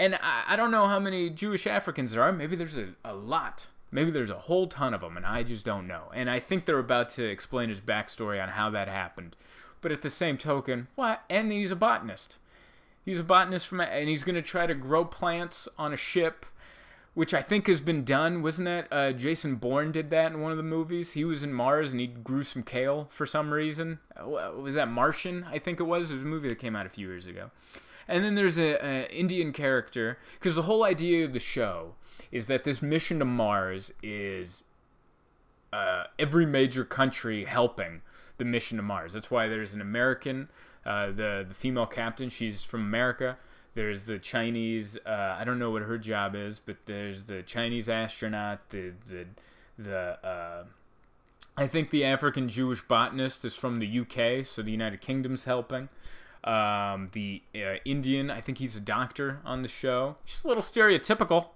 And 0.00 0.14
I, 0.14 0.44
I 0.48 0.56
don't 0.56 0.70
know 0.70 0.86
how 0.86 0.98
many 0.98 1.28
Jewish 1.28 1.66
Africans 1.66 2.12
there 2.12 2.22
are. 2.22 2.32
Maybe 2.32 2.56
there's 2.56 2.78
a, 2.78 2.94
a 3.04 3.14
lot. 3.14 3.66
Maybe 3.92 4.10
there's 4.10 4.30
a 4.30 4.38
whole 4.38 4.66
ton 4.66 4.94
of 4.94 5.02
them, 5.02 5.18
and 5.18 5.26
I 5.26 5.42
just 5.42 5.62
don't 5.62 5.86
know. 5.86 6.04
And 6.14 6.30
I 6.30 6.40
think 6.40 6.64
they're 6.64 6.78
about 6.78 7.10
to 7.10 7.24
explain 7.24 7.68
his 7.68 7.82
backstory 7.82 8.42
on 8.42 8.48
how 8.48 8.70
that 8.70 8.88
happened. 8.88 9.36
But 9.82 9.92
at 9.92 10.00
the 10.00 10.08
same 10.08 10.38
token, 10.38 10.88
what? 10.94 11.22
And 11.28 11.52
he's 11.52 11.70
a 11.70 11.76
botanist. 11.76 12.38
He's 13.04 13.18
a 13.18 13.22
botanist 13.22 13.66
from, 13.68 13.80
and 13.80 14.08
he's 14.08 14.24
going 14.24 14.36
to 14.36 14.42
try 14.42 14.66
to 14.66 14.74
grow 14.74 15.04
plants 15.04 15.68
on 15.76 15.92
a 15.92 15.98
ship 15.98 16.46
which 17.12 17.34
I 17.34 17.42
think 17.42 17.66
has 17.66 17.80
been 17.80 18.04
done. 18.04 18.40
Wasn't 18.40 18.66
that 18.66 18.86
uh, 18.90 19.12
Jason 19.12 19.56
Bourne 19.56 19.90
did 19.90 20.10
that 20.10 20.32
in 20.32 20.40
one 20.40 20.52
of 20.52 20.56
the 20.56 20.62
movies? 20.62 21.12
He 21.12 21.24
was 21.24 21.42
in 21.42 21.52
Mars 21.52 21.90
and 21.90 22.00
he 22.00 22.06
grew 22.06 22.44
some 22.44 22.62
kale 22.62 23.08
for 23.10 23.26
some 23.26 23.52
reason. 23.52 23.98
Was 24.24 24.74
that 24.76 24.88
Martian? 24.88 25.44
I 25.50 25.58
think 25.58 25.80
it 25.80 25.84
was. 25.84 26.10
It 26.10 26.14
was 26.14 26.22
a 26.22 26.26
movie 26.26 26.48
that 26.48 26.60
came 26.60 26.76
out 26.76 26.86
a 26.86 26.88
few 26.88 27.08
years 27.08 27.26
ago. 27.26 27.50
And 28.10 28.24
then 28.24 28.34
there's 28.34 28.58
an 28.58 29.04
Indian 29.04 29.52
character 29.52 30.18
because 30.34 30.56
the 30.56 30.62
whole 30.62 30.82
idea 30.82 31.24
of 31.24 31.32
the 31.32 31.38
show 31.40 31.94
is 32.32 32.48
that 32.48 32.64
this 32.64 32.82
mission 32.82 33.20
to 33.20 33.24
Mars 33.24 33.92
is 34.02 34.64
uh, 35.72 36.04
every 36.18 36.44
major 36.44 36.84
country 36.84 37.44
helping 37.44 38.02
the 38.38 38.44
mission 38.44 38.78
to 38.78 38.82
Mars. 38.82 39.12
That's 39.12 39.30
why 39.30 39.46
there's 39.46 39.74
an 39.74 39.80
American, 39.80 40.48
uh, 40.84 41.06
the 41.12 41.46
the 41.48 41.54
female 41.54 41.86
captain. 41.86 42.30
She's 42.30 42.64
from 42.64 42.80
America. 42.80 43.38
There's 43.74 44.06
the 44.06 44.18
Chinese. 44.18 44.98
Uh, 45.06 45.36
I 45.38 45.44
don't 45.44 45.60
know 45.60 45.70
what 45.70 45.82
her 45.82 45.96
job 45.96 46.34
is, 46.34 46.58
but 46.58 46.78
there's 46.86 47.26
the 47.26 47.44
Chinese 47.44 47.88
astronaut. 47.88 48.70
The 48.70 48.92
the 49.06 49.26
the. 49.78 50.26
Uh, 50.26 50.64
I 51.56 51.66
think 51.66 51.90
the 51.90 52.04
African 52.04 52.48
Jewish 52.48 52.80
botanist 52.80 53.44
is 53.44 53.54
from 53.54 53.78
the 53.78 54.00
UK, 54.00 54.44
so 54.44 54.62
the 54.62 54.72
United 54.72 55.00
Kingdom's 55.00 55.44
helping. 55.44 55.90
Um, 56.42 57.10
the 57.12 57.42
uh, 57.54 57.76
Indian, 57.84 58.30
I 58.30 58.40
think 58.40 58.58
he's 58.58 58.76
a 58.76 58.80
doctor 58.80 59.40
on 59.44 59.62
the 59.62 59.68
show. 59.68 60.16
Just 60.24 60.44
a 60.44 60.48
little 60.48 60.62
stereotypical. 60.62 61.50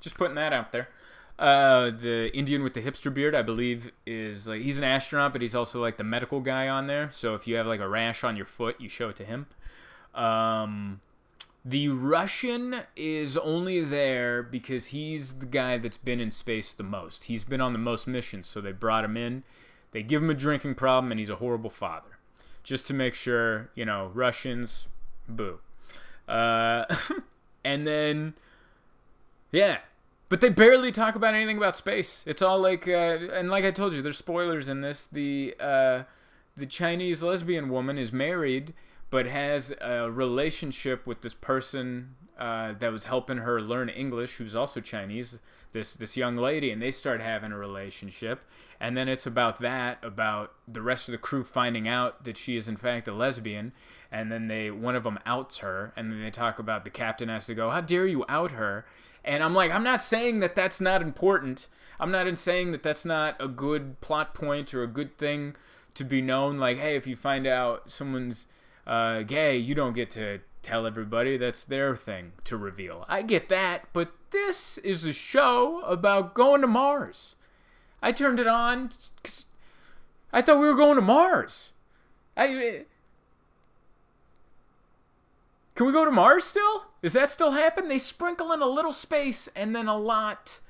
Just 0.00 0.16
putting 0.16 0.34
that 0.34 0.52
out 0.52 0.72
there. 0.72 0.88
Uh, 1.38 1.90
the 1.90 2.30
Indian 2.36 2.62
with 2.62 2.74
the 2.74 2.82
hipster 2.82 3.12
beard, 3.12 3.34
I 3.34 3.42
believe, 3.42 3.90
is 4.06 4.46
like 4.46 4.60
he's 4.60 4.78
an 4.78 4.84
astronaut, 4.84 5.32
but 5.32 5.42
he's 5.42 5.54
also 5.54 5.80
like 5.80 5.96
the 5.96 6.04
medical 6.04 6.40
guy 6.40 6.68
on 6.68 6.86
there. 6.86 7.10
So 7.12 7.34
if 7.34 7.46
you 7.46 7.56
have 7.56 7.66
like 7.66 7.80
a 7.80 7.88
rash 7.88 8.22
on 8.22 8.36
your 8.36 8.46
foot, 8.46 8.80
you 8.80 8.88
show 8.88 9.08
it 9.08 9.16
to 9.16 9.24
him. 9.24 9.46
Um, 10.14 11.00
the 11.64 11.88
Russian 11.88 12.80
is 12.96 13.36
only 13.36 13.80
there 13.80 14.42
because 14.42 14.86
he's 14.86 15.34
the 15.34 15.46
guy 15.46 15.78
that's 15.78 15.96
been 15.96 16.20
in 16.20 16.30
space 16.30 16.72
the 16.72 16.82
most. 16.82 17.24
He's 17.24 17.44
been 17.44 17.60
on 17.60 17.72
the 17.72 17.78
most 17.78 18.06
missions, 18.06 18.46
so 18.46 18.60
they 18.60 18.72
brought 18.72 19.04
him 19.04 19.16
in. 19.16 19.44
They 19.92 20.02
give 20.02 20.22
him 20.22 20.30
a 20.30 20.34
drinking 20.34 20.74
problem, 20.74 21.12
and 21.12 21.18
he's 21.18 21.28
a 21.28 21.36
horrible 21.36 21.70
father. 21.70 22.11
Just 22.62 22.86
to 22.88 22.94
make 22.94 23.14
sure, 23.14 23.70
you 23.74 23.84
know, 23.84 24.10
Russians, 24.14 24.88
boo. 25.28 25.58
Uh, 26.28 26.84
and 27.64 27.86
then, 27.86 28.34
yeah. 29.50 29.78
But 30.28 30.40
they 30.40 30.48
barely 30.48 30.92
talk 30.92 31.14
about 31.14 31.34
anything 31.34 31.58
about 31.58 31.76
space. 31.76 32.22
It's 32.26 32.40
all 32.40 32.58
like, 32.58 32.88
uh, 32.88 33.18
and 33.32 33.50
like 33.50 33.64
I 33.64 33.70
told 33.70 33.92
you, 33.92 34.00
there's 34.00 34.16
spoilers 34.16 34.68
in 34.68 34.80
this. 34.80 35.06
The 35.10 35.54
uh, 35.60 36.04
the 36.56 36.66
Chinese 36.66 37.22
lesbian 37.22 37.68
woman 37.68 37.98
is 37.98 38.12
married 38.12 38.72
but 39.12 39.26
has 39.26 39.74
a 39.82 40.10
relationship 40.10 41.06
with 41.06 41.20
this 41.20 41.34
person 41.34 42.16
uh, 42.38 42.72
that 42.72 42.90
was 42.90 43.04
helping 43.04 43.36
her 43.36 43.60
learn 43.60 43.90
English, 43.90 44.36
who's 44.36 44.56
also 44.56 44.80
Chinese. 44.80 45.38
This 45.72 45.92
this 45.92 46.16
young 46.16 46.38
lady, 46.38 46.70
and 46.70 46.80
they 46.80 46.90
start 46.90 47.20
having 47.20 47.52
a 47.52 47.58
relationship, 47.58 48.40
and 48.82 48.96
then 48.96 49.08
it's 49.08 49.26
about 49.26 49.60
that, 49.60 49.98
about 50.02 50.54
the 50.66 50.82
rest 50.82 51.06
of 51.08 51.12
the 51.12 51.18
crew 51.18 51.44
finding 51.44 51.86
out 51.86 52.24
that 52.24 52.36
she 52.36 52.56
is 52.56 52.66
in 52.66 52.76
fact 52.76 53.06
a 53.06 53.12
lesbian, 53.12 53.72
and 54.10 54.30
then 54.30 54.48
they 54.48 54.72
one 54.72 54.96
of 54.96 55.04
them 55.04 55.20
outs 55.24 55.58
her, 55.58 55.92
and 55.96 56.10
then 56.10 56.20
they 56.20 56.32
talk 56.32 56.58
about 56.58 56.84
the 56.84 56.90
captain 56.90 57.28
has 57.28 57.46
to 57.46 57.54
go, 57.54 57.70
how 57.70 57.80
dare 57.80 58.08
you 58.08 58.24
out 58.28 58.50
her? 58.50 58.84
And 59.24 59.44
I'm 59.44 59.54
like, 59.54 59.70
I'm 59.70 59.84
not 59.84 60.02
saying 60.02 60.40
that 60.40 60.56
that's 60.56 60.80
not 60.80 61.00
important. 61.00 61.68
I'm 62.00 62.10
not 62.10 62.26
in 62.26 62.36
saying 62.36 62.72
that 62.72 62.82
that's 62.82 63.04
not 63.04 63.36
a 63.38 63.46
good 63.46 64.00
plot 64.00 64.34
point 64.34 64.74
or 64.74 64.82
a 64.82 64.88
good 64.88 65.16
thing 65.16 65.54
to 65.94 66.02
be 66.02 66.20
known. 66.20 66.58
Like, 66.58 66.78
hey, 66.78 66.96
if 66.96 67.06
you 67.06 67.14
find 67.14 67.46
out 67.46 67.88
someone's 67.88 68.48
uh, 68.84 69.22
gay, 69.22 69.56
you 69.56 69.76
don't 69.76 69.92
get 69.92 70.10
to 70.10 70.40
tell 70.62 70.88
everybody. 70.88 71.36
That's 71.36 71.62
their 71.62 71.94
thing 71.94 72.32
to 72.46 72.56
reveal. 72.56 73.04
I 73.08 73.22
get 73.22 73.48
that, 73.48 73.84
but 73.92 74.12
this 74.32 74.76
is 74.78 75.04
a 75.04 75.12
show 75.12 75.82
about 75.82 76.34
going 76.34 76.62
to 76.62 76.66
Mars. 76.66 77.36
I 78.02 78.12
turned 78.12 78.40
it 78.40 78.46
on 78.46 78.90
because 79.16 79.46
I 80.32 80.42
thought 80.42 80.58
we 80.58 80.66
were 80.66 80.74
going 80.74 80.96
to 80.96 81.02
Mars. 81.02 81.70
I. 82.36 82.84
Can 85.74 85.86
we 85.86 85.92
go 85.92 86.04
to 86.04 86.10
Mars 86.10 86.44
still? 86.44 86.84
Is 87.00 87.14
that 87.14 87.30
still 87.30 87.52
happen? 87.52 87.88
They 87.88 87.98
sprinkle 87.98 88.52
in 88.52 88.60
a 88.60 88.66
little 88.66 88.92
space 88.92 89.48
and 89.56 89.74
then 89.74 89.88
a 89.88 89.96
lot 89.96 90.60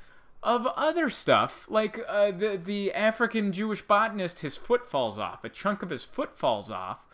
of 0.43 0.67
other 0.69 1.11
stuff. 1.11 1.67
Like 1.69 1.99
uh, 2.09 2.31
the 2.31 2.61
the 2.63 2.93
African 2.93 3.53
Jewish 3.53 3.83
botanist, 3.83 4.41
his 4.41 4.57
foot 4.57 4.87
falls 4.87 5.19
off. 5.19 5.45
A 5.45 5.49
chunk 5.49 5.83
of 5.83 5.91
his 5.91 6.05
foot 6.05 6.37
falls 6.37 6.71
off 6.71 7.05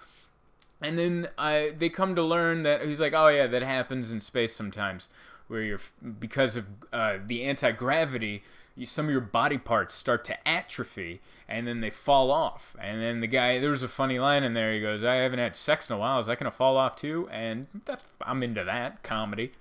and 0.81 0.99
then 0.99 1.29
I 1.37 1.73
they 1.77 1.89
come 1.89 2.15
to 2.15 2.23
learn 2.23 2.63
that 2.63 2.85
he's 2.85 3.01
like, 3.01 3.13
oh 3.15 3.29
yeah, 3.29 3.47
that 3.47 3.63
happens 3.63 4.13
in 4.13 4.21
space 4.21 4.55
sometimes, 4.55 5.09
where 5.49 5.63
you're 5.63 5.81
because 6.19 6.57
of 6.57 6.67
uh, 6.93 7.19
the 7.25 7.45
anti 7.45 7.73
gravity, 7.73 8.43
some 8.85 9.07
of 9.07 9.11
your 9.11 9.21
body 9.21 9.59
parts 9.59 9.95
start 9.95 10.25
to 10.27 10.49
atrophy, 10.49 11.21
and 11.49 11.67
then 11.67 11.81
they 11.81 11.91
fall 11.91 12.31
off. 12.31 12.77
And 12.81 13.03
then 13.03 13.21
the 13.21 13.27
guy, 13.27 13.59
there 13.59 13.71
was 13.71 13.83
a 13.83 13.89
funny 13.89 14.19
line 14.19 14.45
in 14.45 14.55
there. 14.55 14.73
He 14.73 14.81
goes, 14.81 15.05
"I 15.05 15.17
haven't 15.17 15.39
had 15.39 15.57
sex 15.57 15.89
in 15.89 15.97
a 15.97 15.99
while. 15.99 16.21
Is 16.21 16.27
that 16.27 16.39
gonna 16.39 16.51
fall 16.51 16.77
off 16.77 16.97
too?" 16.97 17.29
And 17.31 17.67
that's 17.85 18.07
I'm 18.23 18.43
into 18.43 18.65
that 18.65 19.03
comedy. 19.03 19.53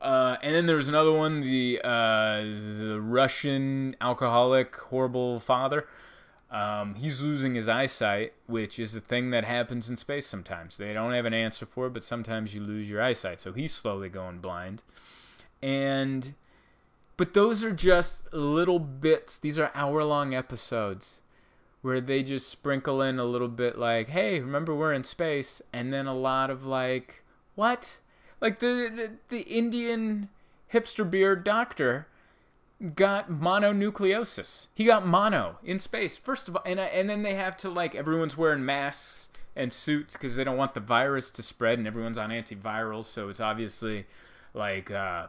Uh, 0.00 0.36
and 0.42 0.54
then 0.54 0.66
there 0.66 0.76
was 0.76 0.88
another 0.88 1.12
one, 1.12 1.42
the 1.42 1.80
uh, 1.84 2.42
the 2.42 3.00
Russian 3.00 3.96
alcoholic 4.00 4.74
horrible 4.76 5.38
father 5.40 5.86
um, 6.52 6.96
he's 6.96 7.22
losing 7.22 7.54
his 7.54 7.66
eyesight, 7.66 8.34
which 8.46 8.78
is 8.78 8.94
a 8.94 9.00
thing 9.00 9.30
that 9.30 9.44
happens 9.44 9.88
in 9.88 9.96
space 9.96 10.26
sometimes. 10.26 10.76
They 10.76 10.92
don't 10.92 11.12
have 11.12 11.24
an 11.24 11.32
answer 11.32 11.64
for 11.64 11.86
it, 11.86 11.94
but 11.94 12.04
sometimes 12.04 12.54
you 12.54 12.60
lose 12.60 12.90
your 12.90 13.00
eyesight. 13.00 13.40
So 13.40 13.54
he's 13.54 13.72
slowly 13.72 14.10
going 14.10 14.38
blind. 14.40 14.82
And, 15.62 16.34
but 17.16 17.34
those 17.34 17.64
are 17.64 17.72
just 17.72 18.32
little 18.32 18.78
bits. 18.78 19.38
These 19.38 19.58
are 19.58 19.70
hour 19.74 20.04
long 20.04 20.34
episodes 20.34 21.20
where 21.82 22.00
they 22.00 22.22
just 22.22 22.48
sprinkle 22.48 23.02
in 23.02 23.18
a 23.18 23.24
little 23.24 23.48
bit 23.48 23.76
like, 23.76 24.08
hey, 24.08 24.40
remember 24.40 24.74
we're 24.74 24.92
in 24.92 25.04
space. 25.04 25.60
And 25.72 25.92
then 25.92 26.06
a 26.06 26.14
lot 26.14 26.48
of 26.48 26.64
like, 26.64 27.24
what? 27.54 27.98
Like 28.40 28.60
the, 28.60 28.90
the, 28.94 29.10
the 29.28 29.42
Indian 29.42 30.28
hipster 30.72 31.08
beard 31.08 31.44
doctor 31.44 32.06
got 32.94 33.30
mononucleosis. 33.30 34.68
He 34.74 34.84
got 34.84 35.06
mono 35.06 35.58
in 35.62 35.78
space. 35.78 36.16
First 36.16 36.48
of 36.48 36.56
all, 36.56 36.62
and 36.66 36.80
and 36.80 37.08
then 37.08 37.22
they 37.22 37.34
have 37.34 37.56
to 37.58 37.70
like 37.70 37.94
everyone's 37.94 38.36
wearing 38.36 38.64
masks 38.64 39.28
and 39.54 39.72
suits 39.72 40.14
because 40.14 40.36
they 40.36 40.44
don't 40.44 40.56
want 40.56 40.74
the 40.74 40.80
virus 40.80 41.30
to 41.30 41.42
spread, 41.42 41.78
and 41.78 41.86
everyone's 41.86 42.18
on 42.18 42.30
antivirals. 42.30 43.04
So 43.04 43.28
it's 43.28 43.40
obviously 43.40 44.06
like 44.54 44.90
uh, 44.90 45.28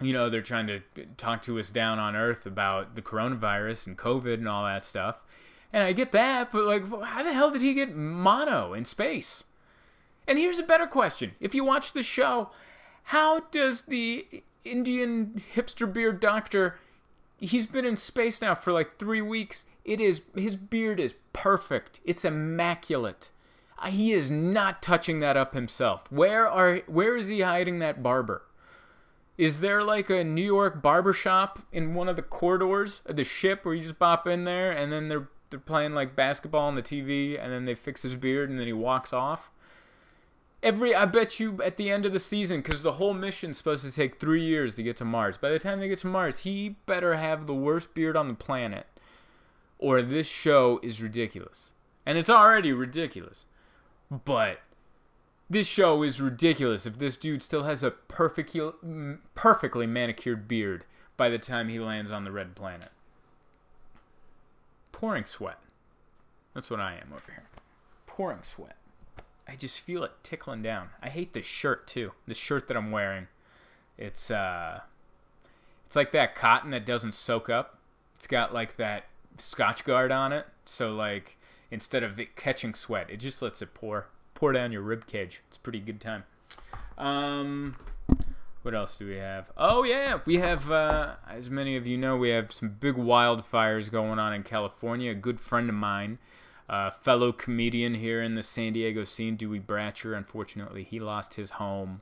you 0.00 0.12
know 0.12 0.28
they're 0.28 0.42
trying 0.42 0.66
to 0.66 0.80
talk 1.16 1.42
to 1.42 1.58
us 1.58 1.70
down 1.70 1.98
on 1.98 2.16
Earth 2.16 2.46
about 2.46 2.94
the 2.94 3.02
coronavirus 3.02 3.86
and 3.86 3.98
COVID 3.98 4.34
and 4.34 4.48
all 4.48 4.64
that 4.64 4.84
stuff. 4.84 5.22
And 5.72 5.82
I 5.82 5.92
get 5.92 6.12
that, 6.12 6.52
but 6.52 6.64
like, 6.64 6.84
how 7.04 7.22
the 7.22 7.32
hell 7.32 7.50
did 7.50 7.62
he 7.62 7.74
get 7.74 7.96
mono 7.96 8.74
in 8.74 8.84
space? 8.84 9.44
And 10.28 10.38
here's 10.38 10.58
a 10.58 10.64
better 10.64 10.86
question. 10.86 11.32
If 11.40 11.54
you 11.54 11.64
watch 11.64 11.92
the 11.92 12.02
show, 12.02 12.50
how 13.04 13.40
does 13.40 13.82
the 13.82 14.42
Indian 14.64 15.42
hipster 15.54 15.92
beard 15.92 16.20
doctor 16.20 16.78
he's 17.42 17.66
been 17.66 17.84
in 17.84 17.96
space 17.96 18.40
now 18.40 18.54
for 18.54 18.72
like 18.72 18.98
3 18.98 19.20
weeks. 19.20 19.64
It 19.84 20.00
is 20.00 20.22
his 20.34 20.56
beard 20.56 21.00
is 21.00 21.16
perfect. 21.32 22.00
It's 22.04 22.24
immaculate. 22.24 23.30
He 23.88 24.12
is 24.12 24.30
not 24.30 24.80
touching 24.80 25.18
that 25.20 25.36
up 25.36 25.54
himself. 25.54 26.10
Where 26.10 26.48
are 26.48 26.78
where 26.86 27.16
is 27.16 27.28
he 27.28 27.40
hiding 27.40 27.80
that 27.80 28.02
barber? 28.02 28.42
Is 29.38 29.60
there 29.60 29.82
like 29.82 30.10
a 30.10 30.24
New 30.24 30.44
York 30.44 30.82
barber 30.82 31.12
shop 31.12 31.60
in 31.72 31.94
one 31.94 32.08
of 32.08 32.16
the 32.16 32.22
corridors 32.22 33.00
of 33.06 33.16
the 33.16 33.24
ship 33.24 33.64
where 33.64 33.74
you 33.74 33.82
just 33.82 33.98
bop 33.98 34.26
in 34.26 34.44
there 34.44 34.70
and 34.70 34.92
then 34.92 35.08
they're 35.08 35.28
they're 35.52 35.60
playing 35.60 35.94
like 35.94 36.16
basketball 36.16 36.66
on 36.66 36.74
the 36.74 36.82
TV 36.82 37.38
and 37.40 37.52
then 37.52 37.66
they 37.66 37.74
fix 37.74 38.02
his 38.02 38.16
beard 38.16 38.50
and 38.50 38.58
then 38.58 38.66
he 38.66 38.72
walks 38.72 39.12
off? 39.12 39.50
Every 40.62 40.94
I 40.94 41.04
bet 41.04 41.38
you 41.38 41.60
at 41.62 41.76
the 41.76 41.90
end 41.90 42.06
of 42.06 42.12
the 42.12 42.20
season 42.20 42.60
because 42.60 42.82
the 42.82 42.92
whole 42.92 43.14
mission's 43.14 43.58
supposed 43.58 43.84
to 43.84 43.92
take 43.92 44.18
three 44.18 44.42
years 44.42 44.76
to 44.76 44.82
get 44.82 44.96
to 44.96 45.04
Mars. 45.04 45.36
By 45.36 45.50
the 45.50 45.58
time 45.58 45.80
they 45.80 45.88
get 45.88 45.98
to 46.00 46.06
Mars, 46.06 46.40
he 46.40 46.76
better 46.86 47.16
have 47.16 47.46
the 47.46 47.54
worst 47.54 47.94
beard 47.94 48.16
on 48.16 48.28
the 48.28 48.34
planet, 48.34 48.86
or 49.78 50.02
this 50.02 50.26
show 50.26 50.78
is 50.82 51.02
ridiculous. 51.02 51.72
And 52.06 52.16
it's 52.16 52.30
already 52.30 52.72
ridiculous, 52.72 53.44
but 54.10 54.60
this 55.52 55.66
show 55.66 56.02
is 56.02 56.18
ridiculous 56.18 56.86
if 56.86 56.98
this 56.98 57.16
dude 57.16 57.42
still 57.42 57.64
has 57.64 57.82
a 57.82 57.90
perfect, 57.90 58.56
perfectly 59.34 59.86
manicured 59.86 60.48
beard 60.48 60.84
by 61.18 61.28
the 61.28 61.38
time 61.38 61.68
he 61.68 61.78
lands 61.78 62.10
on 62.10 62.24
the 62.24 62.32
red 62.32 62.54
planet. 62.54 62.88
Pouring 64.92 65.26
sweat. 65.26 65.58
That's 66.54 66.70
what 66.70 66.80
I 66.80 66.92
am 66.94 67.12
over 67.12 67.30
here. 67.30 67.44
Pouring 68.06 68.42
sweat. 68.42 68.76
I 69.46 69.56
just 69.56 69.80
feel 69.80 70.04
it 70.04 70.12
tickling 70.22 70.62
down. 70.62 70.88
I 71.02 71.10
hate 71.10 71.34
this 71.34 71.44
shirt 71.44 71.86
too. 71.86 72.12
The 72.26 72.34
shirt 72.34 72.66
that 72.68 72.76
I'm 72.76 72.90
wearing. 72.90 73.28
It's 73.98 74.30
uh 74.30 74.80
it's 75.86 75.96
like 75.96 76.12
that 76.12 76.34
cotton 76.34 76.70
that 76.70 76.86
doesn't 76.86 77.12
soak 77.12 77.50
up. 77.50 77.78
It's 78.14 78.26
got 78.26 78.54
like 78.54 78.76
that 78.76 79.04
Scotchgard 79.36 80.16
on 80.16 80.32
it. 80.32 80.46
So 80.64 80.94
like 80.94 81.36
instead 81.70 82.02
of 82.02 82.18
it 82.18 82.36
catching 82.36 82.72
sweat, 82.72 83.10
it 83.10 83.18
just 83.18 83.42
lets 83.42 83.60
it 83.60 83.74
pour 83.74 84.06
pour 84.42 84.50
down 84.50 84.72
your 84.72 84.82
rib 84.82 85.06
cage. 85.06 85.40
It's 85.46 85.56
a 85.56 85.60
pretty 85.60 85.78
good 85.78 86.00
time. 86.00 86.24
Um 86.98 87.76
what 88.62 88.74
else 88.74 88.98
do 88.98 89.06
we 89.06 89.14
have? 89.14 89.52
Oh 89.56 89.84
yeah, 89.84 90.18
we 90.24 90.38
have 90.38 90.68
uh, 90.68 91.14
as 91.30 91.48
many 91.48 91.76
of 91.76 91.86
you 91.86 91.96
know, 91.96 92.16
we 92.16 92.30
have 92.30 92.50
some 92.50 92.70
big 92.80 92.96
wildfires 92.96 93.88
going 93.88 94.18
on 94.18 94.34
in 94.34 94.42
California. 94.42 95.12
A 95.12 95.14
good 95.14 95.38
friend 95.38 95.68
of 95.68 95.76
mine, 95.76 96.18
uh, 96.68 96.90
fellow 96.90 97.30
comedian 97.30 97.94
here 97.94 98.20
in 98.20 98.34
the 98.34 98.42
San 98.42 98.72
Diego 98.72 99.04
scene, 99.04 99.36
Dewey 99.36 99.60
Bratcher. 99.60 100.16
Unfortunately, 100.16 100.82
he 100.82 100.98
lost 100.98 101.34
his 101.34 101.52
home 101.52 102.00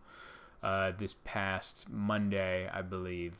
uh, 0.62 0.92
this 0.98 1.16
past 1.24 1.90
Monday, 1.90 2.70
I 2.72 2.80
believe, 2.80 3.34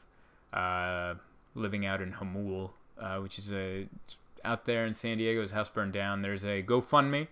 uh, 0.52 1.14
living 1.54 1.86
out 1.86 2.02
in 2.02 2.12
Jamul, 2.12 2.72
uh, 2.98 3.16
which 3.16 3.38
is 3.38 3.50
a 3.50 3.88
out 4.44 4.66
there 4.66 4.84
in 4.84 4.92
San 4.92 5.16
Diego. 5.16 5.40
His 5.40 5.52
house 5.52 5.70
burned 5.70 5.94
down. 5.94 6.20
There's 6.20 6.44
a 6.44 6.62
GoFundMe. 6.62 7.28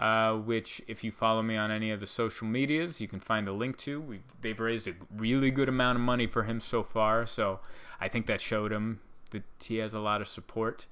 Uh, 0.00 0.34
which, 0.34 0.80
if 0.88 1.04
you 1.04 1.12
follow 1.12 1.42
me 1.42 1.58
on 1.58 1.70
any 1.70 1.90
of 1.90 2.00
the 2.00 2.06
social 2.06 2.46
medias, 2.46 3.02
you 3.02 3.06
can 3.06 3.20
find 3.20 3.46
a 3.46 3.52
link 3.52 3.76
to. 3.76 4.00
We've, 4.00 4.22
they've 4.40 4.58
raised 4.58 4.88
a 4.88 4.94
really 5.14 5.50
good 5.50 5.68
amount 5.68 5.96
of 5.96 6.02
money 6.02 6.26
for 6.26 6.44
him 6.44 6.58
so 6.58 6.82
far, 6.82 7.26
so 7.26 7.60
I 8.00 8.08
think 8.08 8.24
that 8.24 8.40
showed 8.40 8.72
him 8.72 9.00
that 9.30 9.42
he 9.62 9.76
has 9.76 9.92
a 9.92 9.98
lot 10.00 10.22
of 10.22 10.28
support. 10.28 10.86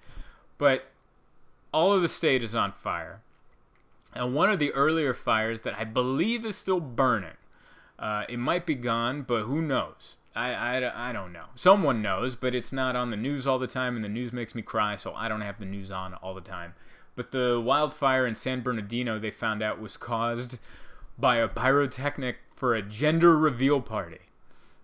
But 0.59 0.89
all 1.73 1.95
of 1.95 2.03
the 2.03 2.09
state 2.09 2.43
is 2.43 2.55
on 2.55 2.71
fire. 2.71 3.23
And 4.13 4.35
one 4.35 4.51
of 4.51 4.59
the 4.59 4.73
earlier 4.73 5.15
fires 5.15 5.63
that 5.63 5.79
I 5.79 5.85
believe 5.85 6.45
is 6.45 6.57
still 6.57 6.81
burning, 6.81 7.39
uh, 7.99 8.25
it 8.29 8.39
might 8.39 8.67
be 8.67 8.75
gone, 8.75 9.23
but 9.23 9.45
who 9.45 9.63
knows? 9.63 10.19
I, 10.37 10.53
I, 10.53 11.09
I 11.09 11.13
don't 11.15 11.33
know. 11.33 11.47
Someone 11.55 12.03
knows, 12.03 12.35
but 12.35 12.55
it's 12.55 12.75
not 12.75 12.95
on 12.95 13.11
the 13.11 13.17
news 13.17 13.47
all 13.47 13.59
the 13.59 13.67
time, 13.67 13.97
and 13.97 14.05
the 14.05 14.09
news 14.11 14.35
makes 14.35 14.55
me 14.55 14.61
cry, 14.61 14.97
so 14.97 15.15
I 15.15 15.29
don't 15.29 15.41
have 15.41 15.59
the 15.59 15.65
news 15.65 15.91
on 15.91 16.13
all 16.13 16.35
the 16.35 16.43
time. 16.43 16.75
But 17.19 17.33
the 17.33 17.61
wildfire 17.61 18.29
in 18.29 18.37
San 18.37 18.61
Bernardino, 18.61 19.19
they 19.19 19.33
found 19.33 19.61
out, 19.61 19.81
was 19.81 19.97
caused 19.97 20.61
by 21.19 21.39
a 21.39 21.49
pyrotechnic 21.49 22.37
for 22.55 22.77
a 22.77 22.81
gender 22.81 23.37
reveal 23.37 23.81
party. 23.81 24.21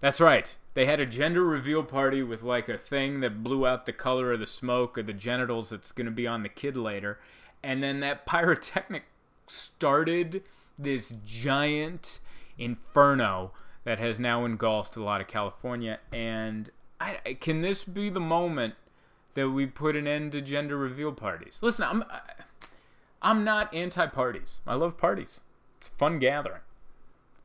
That's 0.01 0.20
right. 0.20 0.57
They 0.75 0.87
had 0.87 0.99
a 0.99 1.07
gender 1.07 1.44
reveal 1.44 1.85
party 1.85 2.25
with 2.25 2.42
like 2.42 2.68
a 2.68 2.77
thing 2.77 3.20
that 3.20 3.44
blew 3.44 3.68
out 3.68 3.87
the 3.87 3.92
color 3.92 4.33
of 4.33 4.40
the 4.40 4.49
smoke 4.49 4.99
or 4.99 5.05
the 5.05 5.12
genitals 5.12 5.70
that's 5.70 5.92
going 5.92 6.07
to 6.07 6.11
be 6.11 6.27
on 6.27 6.42
the 6.42 6.49
kid 6.49 6.77
later. 6.77 7.20
And 7.62 7.85
then 7.85 8.01
that 8.01 8.27
pyrotechnic 8.27 9.05
started 9.47 10.42
this 10.77 11.14
giant 11.25 12.18
inferno 12.59 13.53
that 13.85 14.01
has 14.01 14.18
now 14.18 14.44
engulfed 14.44 14.97
a 14.97 15.05
lot 15.05 15.20
of 15.20 15.29
California. 15.29 16.01
And 16.12 16.73
I, 17.01 17.37
can 17.40 17.61
this 17.61 17.85
be 17.85 18.09
the 18.09 18.18
moment 18.18 18.75
that 19.35 19.51
we 19.51 19.66
put 19.66 19.97
an 19.97 20.07
end 20.07 20.33
to 20.33 20.40
gender 20.40 20.77
reveal 20.77 21.12
parties? 21.12 21.59
Listen, 21.62 21.85
I'm 21.85 22.05
I'm 23.23 23.44
not 23.44 23.75
anti-parties. 23.75 24.61
I 24.66 24.75
love 24.75 24.97
parties. 24.97 25.40
It's 25.79 25.88
fun 25.88 26.18
gathering. 26.18 26.61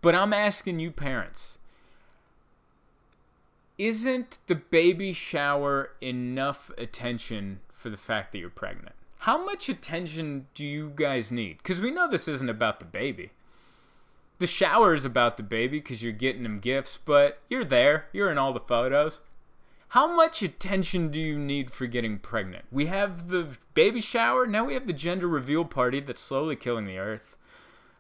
But 0.02 0.16
I'm 0.16 0.34
asking 0.34 0.80
you 0.80 0.92
parents, 0.92 1.58
isn't 3.78 4.40
the 4.48 4.56
baby 4.56 5.14
shower 5.14 5.92
enough 6.02 6.72
attention 6.78 7.60
for 7.72 7.90
the 7.90 7.98
fact 7.98 8.32
that 8.32 8.40
you're 8.40 8.50
pregnant? 8.50 8.96
How 9.20 9.44
much 9.44 9.68
attention 9.68 10.48
do 10.54 10.66
you 10.66 10.94
guys 10.96 11.32
need? 11.32 11.58
Because 11.58 11.82
we 11.82 11.92
know 11.92 12.08
this 12.10 12.28
isn't 12.28 12.50
about 12.50 12.80
the 12.80 12.86
baby. 12.86 13.32
The 14.40 14.48
shower 14.48 14.94
is 14.94 15.04
about 15.04 15.36
the 15.36 15.44
baby 15.44 15.80
because 15.80 16.02
you're 16.02 16.14
getting 16.14 16.44
them 16.44 16.60
gifts, 16.60 16.98
but 16.98 17.42
you're 17.50 17.66
there. 17.66 18.06
You're 18.14 18.32
in 18.32 18.38
all 18.38 18.54
the 18.54 18.62
photos. 18.62 19.20
How 19.90 20.08
much 20.14 20.44
attention 20.44 21.10
do 21.10 21.20
you 21.20 21.40
need 21.40 21.72
for 21.72 21.88
getting 21.88 22.20
pregnant? 22.20 22.66
We 22.72 22.86
have 22.86 23.30
the 23.30 23.58
baby 23.74 24.02
shower, 24.02 24.46
now 24.46 24.66
we 24.66 24.76
have 24.76 24.86
the 24.86 24.94
gender 24.94 25.28
reveal 25.28 25.66
party 25.66 26.00
that's 26.00 26.22
slowly 26.22 26.56
killing 26.56 26.86
the 26.86 27.00
earth. 27.00 27.36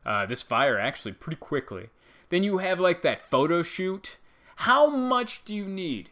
Uh, 0.05 0.27
this 0.27 0.43
fire, 0.43 0.77
actually, 0.77 1.13
pretty 1.13 1.37
quickly. 1.37 1.89
Then 2.29 2.43
you 2.43 2.59
have 2.59 2.79
like 2.79 3.01
that 3.01 3.23
photo 3.23 3.63
shoot. 3.63 4.17
How 4.57 4.87
much 4.87 5.43
do 5.45 5.55
you 5.55 5.65
need? 5.65 6.11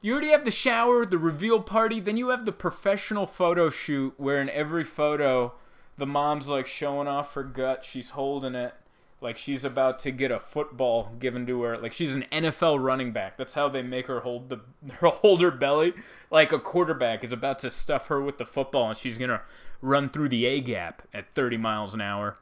You 0.00 0.12
already 0.12 0.30
have 0.30 0.44
the 0.44 0.50
shower, 0.50 1.06
the 1.06 1.16
reveal 1.16 1.60
party, 1.60 2.00
then 2.00 2.16
you 2.16 2.30
have 2.30 2.44
the 2.44 2.50
professional 2.50 3.26
photo 3.26 3.70
shoot 3.70 4.14
where 4.16 4.40
in 4.40 4.50
every 4.50 4.84
photo 4.84 5.54
the 5.96 6.06
mom's 6.06 6.48
like 6.48 6.66
showing 6.66 7.06
off 7.06 7.34
her 7.34 7.44
gut, 7.44 7.84
she's 7.84 8.10
holding 8.10 8.56
it 8.56 8.74
like 9.20 9.36
she's 9.36 9.64
about 9.64 9.98
to 10.00 10.10
get 10.10 10.30
a 10.30 10.38
football 10.38 11.12
given 11.18 11.46
to 11.46 11.62
her 11.62 11.78
like 11.78 11.92
she's 11.92 12.14
an 12.14 12.24
NFL 12.30 12.82
running 12.82 13.12
back. 13.12 13.36
That's 13.36 13.54
how 13.54 13.68
they 13.68 13.82
make 13.82 14.06
her 14.06 14.20
hold 14.20 14.48
the 14.48 14.60
her 15.00 15.08
hold 15.08 15.40
her 15.42 15.50
belly 15.50 15.94
like 16.30 16.52
a 16.52 16.58
quarterback 16.58 17.24
is 17.24 17.32
about 17.32 17.58
to 17.60 17.70
stuff 17.70 18.08
her 18.08 18.20
with 18.20 18.38
the 18.38 18.46
football 18.46 18.88
and 18.88 18.96
she's 18.96 19.18
going 19.18 19.30
to 19.30 19.40
run 19.80 20.08
through 20.08 20.28
the 20.28 20.46
A 20.46 20.60
gap 20.60 21.02
at 21.14 21.34
30 21.34 21.56
miles 21.56 21.94
an 21.94 22.00
hour. 22.00 22.36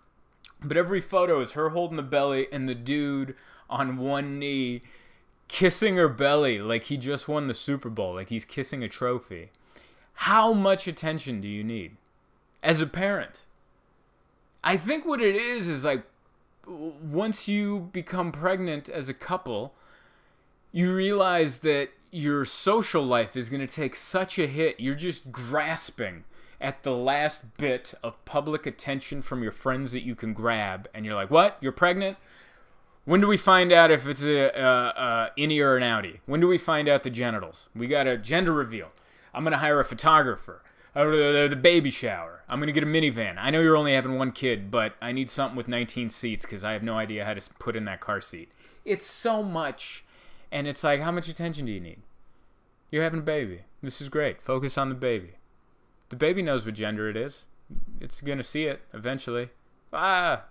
But 0.63 0.77
every 0.77 1.01
photo 1.01 1.41
is 1.41 1.53
her 1.53 1.71
holding 1.71 1.97
the 1.97 2.03
belly 2.03 2.49
and 2.53 2.69
the 2.69 2.75
dude 2.75 3.35
on 3.69 3.99
one 3.99 4.39
knee 4.39 4.83
kissing 5.47 5.97
her 5.97 6.09
belly 6.09 6.59
like 6.59 6.85
he 6.85 6.97
just 6.97 7.29
won 7.29 7.47
the 7.47 7.55
Super 7.55 7.91
Bowl, 7.91 8.15
like 8.15 8.31
he's 8.31 8.45
kissing 8.45 8.83
a 8.83 8.89
trophy. 8.89 9.51
How 10.19 10.53
much 10.53 10.87
attention 10.87 11.41
do 11.41 11.49
you 11.49 11.63
need 11.63 11.97
as 12.63 12.81
a 12.81 12.87
parent? 12.87 13.45
I 14.63 14.77
think 14.79 15.05
what 15.05 15.21
it 15.21 15.37
is 15.37 15.69
is 15.69 15.85
like 15.85 16.05
once 16.67 17.49
you 17.49 17.91
become 17.93 18.33
pregnant 18.33 18.89
as 18.89 19.09
a 19.09 19.15
couple, 19.15 19.75
you 20.73 20.95
realize 20.95 21.61
that 21.61 21.91
your 22.11 22.45
social 22.45 23.03
life 23.03 23.37
is 23.37 23.49
going 23.49 23.67
to 23.67 23.73
take 23.73 23.97
such 23.97 24.39
a 24.39 24.47
hit. 24.47 24.79
You're 24.79 24.95
just 24.95 25.33
grasping 25.33 26.25
at 26.61 26.83
the 26.83 26.93
last 26.93 27.57
bit 27.57 27.95
of 28.03 28.25
public 28.25 28.67
attention 28.67 29.21
from 29.21 29.43
your 29.43 29.53
friends 29.53 29.93
that 29.93 30.03
you 30.03 30.15
can 30.15 30.33
grab, 30.33 30.89
and 30.95 31.05
you're 31.05 31.15
like, 31.15 31.31
"What? 31.31 31.59
You're 31.61 31.73
pregnant? 31.73 32.17
When 33.05 33.21
do 33.21 33.29
we 33.29 33.37
find 33.37 33.71
out 33.71 33.91
if 33.91 34.07
it's 34.07 34.23
a, 34.23 34.47
a, 34.59 34.65
a 34.65 35.31
innie 35.39 35.63
or 35.63 35.77
an 35.77 35.83
outie? 35.83 36.21
When 36.25 36.41
do 36.41 36.49
we 36.49 36.57
find 36.57 36.89
out 36.89 37.03
the 37.03 37.11
genitals? 37.11 37.69
We 37.75 37.87
got 37.87 38.07
a 38.07 38.17
gender 38.17 38.53
reveal. 38.53 38.93
I'm 39.35 39.45
gonna 39.45 39.59
hire 39.59 39.81
a 39.81 39.85
photographer. 39.85 40.63
Uh, 40.95 41.05
the, 41.07 41.47
the 41.51 41.57
baby 41.57 41.91
shower. 41.91 42.43
I'm 42.49 42.61
gonna 42.61 42.73
get 42.73 42.85
a 42.85 42.87
minivan. 42.87 43.37
I 43.39 43.51
know 43.51 43.61
you're 43.61 43.77
only 43.77 43.95
having 43.95 44.17
one 44.17 44.31
kid, 44.31 44.71
but 44.71 44.95
I 45.03 45.13
need 45.13 45.29
something 45.29 45.57
with 45.57 45.67
19 45.67 46.09
seats 46.09 46.45
because 46.45 46.63
I 46.63 46.73
have 46.73 46.83
no 46.83 46.97
idea 46.97 47.25
how 47.25 47.35
to 47.35 47.41
put 47.59 47.75
in 47.75 47.85
that 47.87 48.01
car 48.01 48.21
seat. 48.21 48.53
It's 48.85 49.07
so 49.07 49.43
much, 49.43 50.05
and 50.53 50.69
it's 50.69 50.85
like, 50.85 51.01
how 51.01 51.11
much 51.11 51.29
attention 51.29 51.67
do 51.67 51.73
you 51.73 51.81
need? 51.81 52.03
You're 52.91 53.03
having 53.03 53.21
a 53.21 53.25
baby. 53.25 53.63
This 53.83 54.01
is 54.01 54.09
great. 54.09 54.41
Focus 54.41 54.79
on 54.79 54.89
the 54.89 54.95
baby. 54.95 55.33
The 56.11 56.17
baby 56.17 56.43
knows 56.43 56.65
what 56.65 56.75
gender 56.75 57.09
it 57.09 57.17
is. 57.17 57.47
It's 58.01 58.21
gonna 58.21 58.45
see 58.45 58.65
it 58.67 58.83
eventually. 58.93 59.49
Ah, 59.93 60.45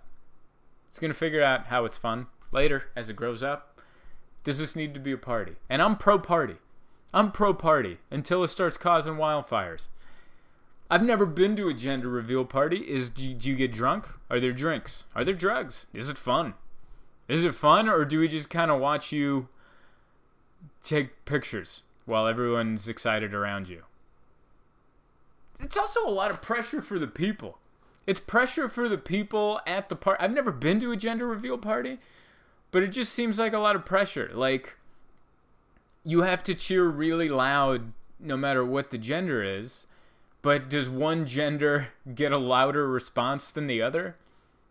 it's 0.88 0.98
gonna 0.98 1.14
figure 1.14 1.42
out 1.42 1.66
how 1.66 1.84
it's 1.84 1.96
fun 1.96 2.26
later 2.52 2.90
as 2.94 3.08
it 3.08 3.16
grows 3.16 3.42
up. 3.42 3.80
Does 4.42 4.58
this 4.58 4.76
need 4.76 4.92
to 4.92 5.00
be 5.00 5.12
a 5.12 5.16
party? 5.16 5.56
And 5.70 5.80
I'm 5.80 5.96
pro 5.96 6.18
party. 6.18 6.56
I'm 7.14 7.32
pro 7.32 7.54
party 7.54 7.98
until 8.10 8.44
it 8.44 8.48
starts 8.48 8.76
causing 8.76 9.14
wildfires. 9.14 9.88
I've 10.90 11.04
never 11.04 11.26
been 11.26 11.56
to 11.56 11.68
a 11.68 11.74
gender 11.74 12.08
reveal 12.08 12.44
party. 12.44 12.78
Is 12.78 13.10
do 13.10 13.26
you, 13.26 13.34
do 13.34 13.48
you 13.48 13.56
get 13.56 13.72
drunk? 13.72 14.08
Are 14.30 14.38
there 14.38 14.52
drinks? 14.52 15.04
Are 15.14 15.24
there 15.24 15.34
drugs? 15.34 15.86
Is 15.92 16.08
it 16.08 16.18
fun? 16.18 16.54
Is 17.26 17.42
it 17.42 17.54
fun, 17.54 17.88
or 17.88 18.04
do 18.04 18.20
we 18.20 18.28
just 18.28 18.50
kind 18.50 18.70
of 18.70 18.80
watch 18.80 19.10
you 19.10 19.48
take 20.82 21.24
pictures 21.24 21.82
while 22.04 22.26
everyone's 22.26 22.86
excited 22.86 23.32
around 23.32 23.68
you? 23.68 23.84
It's 25.58 25.76
also 25.76 26.06
a 26.06 26.10
lot 26.10 26.30
of 26.30 26.42
pressure 26.42 26.82
for 26.82 26.98
the 26.98 27.06
people. 27.06 27.58
It's 28.06 28.20
pressure 28.20 28.68
for 28.68 28.88
the 28.88 28.98
people 28.98 29.60
at 29.66 29.88
the 29.88 29.96
party. 29.96 30.22
I've 30.22 30.34
never 30.34 30.52
been 30.52 30.80
to 30.80 30.92
a 30.92 30.96
gender 30.96 31.26
reveal 31.26 31.56
party, 31.56 31.98
but 32.70 32.82
it 32.82 32.88
just 32.88 33.12
seems 33.14 33.38
like 33.38 33.54
a 33.54 33.58
lot 33.58 33.76
of 33.76 33.86
pressure. 33.86 34.30
Like 34.34 34.76
you 36.04 36.22
have 36.22 36.42
to 36.42 36.54
cheer 36.54 36.84
really 36.84 37.30
loud 37.30 37.92
no 38.20 38.36
matter 38.36 38.64
what 38.64 38.90
the 38.90 38.98
gender 38.98 39.42
is, 39.42 39.86
but 40.44 40.68
does 40.68 40.90
one 40.90 41.24
gender 41.24 41.88
get 42.14 42.30
a 42.30 42.36
louder 42.36 42.86
response 42.86 43.50
than 43.50 43.66
the 43.66 43.80
other? 43.80 44.16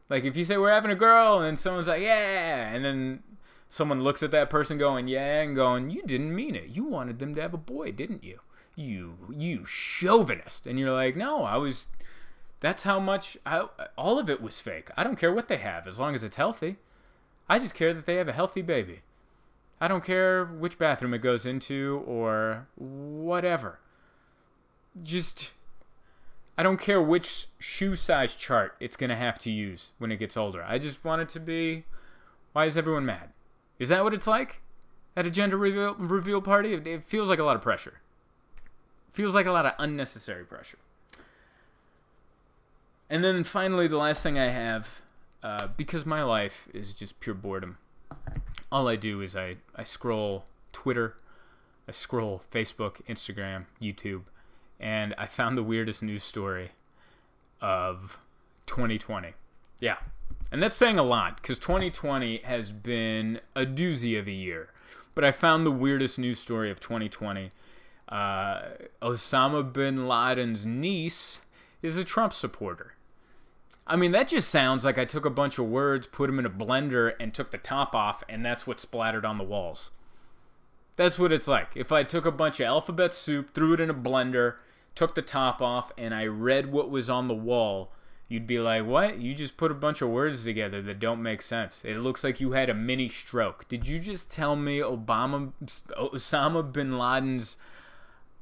Like 0.08 0.24
if 0.24 0.38
you 0.38 0.46
say 0.46 0.56
we're 0.56 0.72
having 0.72 0.92
a 0.92 0.96
girl 0.96 1.40
and 1.40 1.58
someone's 1.58 1.88
like, 1.88 2.04
"Yeah," 2.04 2.72
and 2.72 2.86
then 2.86 3.24
someone 3.70 4.04
looks 4.04 4.22
at 4.22 4.30
that 4.30 4.52
person 4.52 4.78
going, 4.78 5.08
"Yeah," 5.08 5.42
and 5.42 5.56
going, 5.56 5.90
"You 5.90 6.04
didn't 6.06 6.36
mean 6.36 6.56
it. 6.56 6.70
You 6.70 6.84
wanted 6.84 7.18
them 7.18 7.34
to 7.34 7.42
have 7.42 7.56
a 7.56 7.58
boy, 7.58 7.92
didn't 7.92 8.24
you?" 8.24 8.40
You 8.76 9.18
you 9.32 9.66
chauvinist. 9.66 10.68
And 10.68 10.78
you're 10.78 10.94
like, 10.94 11.16
"No, 11.16 11.44
I 11.44 11.58
was 11.58 11.88
that's 12.60 12.84
how 12.84 13.00
much 13.00 13.36
I, 13.44 13.68
all 13.98 14.20
of 14.20 14.30
it 14.30 14.44
was 14.44 14.60
fake. 14.60 14.92
I 14.96 15.04
don't 15.04 15.18
care 15.18 15.34
what 15.34 15.48
they 15.48 15.58
have 15.58 15.88
as 15.88 16.00
long 16.00 16.14
as 16.14 16.24
it's 16.24 16.38
healthy. 16.38 16.78
I 17.50 17.58
just 17.58 17.74
care 17.74 17.96
that 17.96 18.06
they 18.06 18.16
have 18.18 18.28
a 18.28 18.34
healthy 18.34 18.62
baby. 18.62 19.02
I 19.82 19.88
don't 19.88 20.04
care 20.04 20.46
which 20.46 20.78
bathroom 20.78 21.16
it 21.16 21.24
goes 21.24 21.48
into 21.48 22.04
or 22.06 22.68
whatever. 22.76 23.80
Just 25.02 25.52
I 26.58 26.63
don't 26.63 26.80
care 26.80 27.02
which 27.02 27.48
shoe 27.58 27.96
size 27.96 28.36
chart 28.36 28.76
it's 28.80 28.96
going 28.96 29.10
to 29.10 29.16
have 29.16 29.39
to 29.39 29.52
use 29.52 29.92
when 29.98 30.12
it 30.12 30.18
gets 30.18 30.38
older. 30.38 30.63
I 30.68 30.78
just 30.78 31.04
want 31.04 31.22
it 31.22 31.30
to 31.30 31.39
be 31.39 31.86
why 32.54 32.66
is 32.66 32.78
everyone 32.78 33.06
mad? 33.06 33.30
Is 33.80 33.89
that 33.89 34.04
what 34.04 34.13
it's 34.13 34.28
like 34.28 34.62
at 35.16 35.26
a 35.26 35.32
gender 35.32 35.58
reveal, 35.58 35.96
reveal 35.96 36.42
party? 36.42 36.74
It, 36.74 36.88
it 36.88 37.04
feels 37.04 37.30
like 37.30 37.39
a 37.39 37.44
lot 37.44 37.56
of 37.56 37.62
pressure. 37.62 38.00
feels 39.12 39.34
like 39.34 39.48
a 39.48 39.52
lot 39.52 39.66
of 39.66 39.74
unnecessary 39.80 40.46
pressure. 40.46 40.78
And 43.10 43.24
then 43.24 43.44
finally, 43.44 43.88
the 43.88 43.98
last 43.98 44.24
thing 44.24 44.39
I 44.39 44.50
have, 44.50 45.02
uh, 45.42 45.68
because 45.76 46.06
my 46.06 46.24
life 46.24 46.68
is 46.74 46.94
just 46.94 47.20
pure 47.20 47.36
boredom, 47.36 47.78
all 48.72 48.88
I 48.88 48.96
do 48.96 49.22
is 49.22 49.36
I, 49.36 49.58
I 49.76 49.84
scroll 49.84 50.46
Twitter, 50.72 51.16
I 51.88 51.92
scroll 51.92 52.42
Facebook, 52.52 53.02
Instagram, 53.08 53.66
YouTube, 53.82 54.24
and 54.80 55.14
I 55.18 55.26
found 55.26 55.58
the 55.58 55.64
weirdest 55.64 56.04
news 56.04 56.24
story 56.24 56.72
of 57.62 58.20
2020. 58.68 59.34
Yeah. 59.80 59.98
And 60.52 60.62
that's 60.62 60.76
saying 60.76 61.00
a 61.00 61.04
lot 61.04 61.38
because 61.38 61.58
2020 61.60 62.38
has 62.40 62.72
been 62.72 63.40
a 63.56 63.66
doozy 63.66 64.20
of 64.20 64.28
a 64.28 64.32
year. 64.32 64.70
But 65.16 65.24
I 65.24 65.32
found 65.32 65.66
the 65.66 65.72
weirdest 65.72 66.18
news 66.20 66.40
story 66.40 66.70
of 66.72 66.80
2020. 66.80 67.52
Uh, 68.10 68.62
Osama 69.02 69.72
bin 69.72 70.08
Laden's 70.08 70.66
niece 70.66 71.42
is 71.82 71.98
a 71.98 72.04
Trump 72.04 72.34
supporter. 72.34 72.94
I 73.86 73.96
mean, 73.96 74.12
that 74.12 74.30
just 74.30 74.50
sounds 74.50 74.86
like 74.86 74.98
I 74.98 75.06
took 75.06 75.26
a 75.26 75.30
bunch 75.30 75.60
of 75.60 75.66
words, 75.66 76.08
put 76.08 76.28
them 76.28 76.40
in 76.40 76.46
a 76.46 76.50
blender, 76.50 77.14
and 77.20 77.34
took 77.34 77.52
the 77.52 77.58
top 77.58 77.94
off, 77.94 78.24
and 78.30 78.46
that's 78.46 78.66
what 78.66 78.80
splattered 78.80 79.26
on 79.26 79.38
the 79.38 79.44
walls. 79.44 79.92
That's 80.95 81.17
what 81.17 81.32
it's 81.32 81.47
like. 81.47 81.69
If 81.75 81.91
I 81.91 82.03
took 82.03 82.25
a 82.25 82.32
bunch 82.32 82.60
of 82.60 82.67
alphabet 82.67 83.13
soup, 83.13 83.53
threw 83.53 83.73
it 83.73 83.79
in 83.79 83.89
a 83.89 83.95
blender, 83.95 84.56
took 84.95 85.15
the 85.15 85.21
top 85.21 85.62
off, 85.62 85.91
and 85.97 86.13
I 86.13 86.27
read 86.27 86.71
what 86.71 86.89
was 86.89 87.10
on 87.10 87.27
the 87.27 87.34
wall, 87.34 87.91
you'd 88.27 88.45
be 88.45 88.60
like, 88.60 88.86
What? 88.86 89.19
You 89.19 89.34
just 89.34 89.58
put 89.58 89.71
a 89.71 89.75
bunch 89.75 90.01
of 90.01 90.10
words 90.10 90.43
together 90.43 90.82
that 90.84 90.99
don't 90.99 91.21
make 91.21 91.41
sense. 91.41 91.84
It 91.84 91.97
looks 91.97 92.23
like 92.23 92.39
you 92.39 92.51
had 92.51 92.69
a 92.69 92.75
mini 92.75 93.10
stroke. 93.10 93.67
Did 93.67 93.88
you 93.88 93.99
just 93.99 94.29
tell 94.29 94.56
me 94.56 94.79
Obama, 94.79 95.51
Osama 95.97 96.71
bin 96.71 96.97
Laden's 96.97 97.58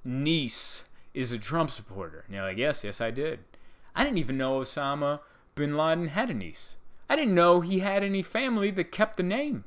niece 0.03 0.83
is 1.13 1.31
a 1.31 1.37
Trump 1.37 1.69
supporter? 1.69 2.23
And 2.25 2.35
you're 2.35 2.45
like, 2.45 2.57
Yes, 2.57 2.83
yes, 2.83 2.99
I 2.99 3.11
did. 3.11 3.39
I 3.95 4.03
didn't 4.03 4.19
even 4.19 4.37
know 4.37 4.59
Osama 4.59 5.21
bin 5.55 5.77
Laden 5.77 6.09
had 6.09 6.29
a 6.29 6.33
niece. 6.33 6.75
I 7.09 7.15
didn't 7.15 7.35
know 7.35 7.61
he 7.61 7.79
had 7.79 8.03
any 8.03 8.21
family 8.21 8.71
that 8.71 8.91
kept 8.91 9.17
the 9.17 9.23
name. 9.23 9.65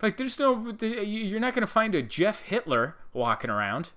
Like, 0.00 0.16
there's 0.16 0.38
no, 0.38 0.74
you're 0.80 1.40
not 1.40 1.54
going 1.54 1.66
to 1.66 1.66
find 1.66 1.94
a 1.94 2.02
Jeff 2.02 2.42
Hitler 2.42 2.96
walking 3.12 3.50
around 3.50 3.90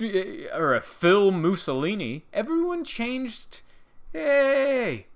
eh, 0.00 0.46
or 0.54 0.74
a 0.74 0.80
Phil 0.80 1.30
Mussolini. 1.32 2.24
Everyone 2.32 2.84
changed. 2.84 3.62
Hey, 4.12 5.06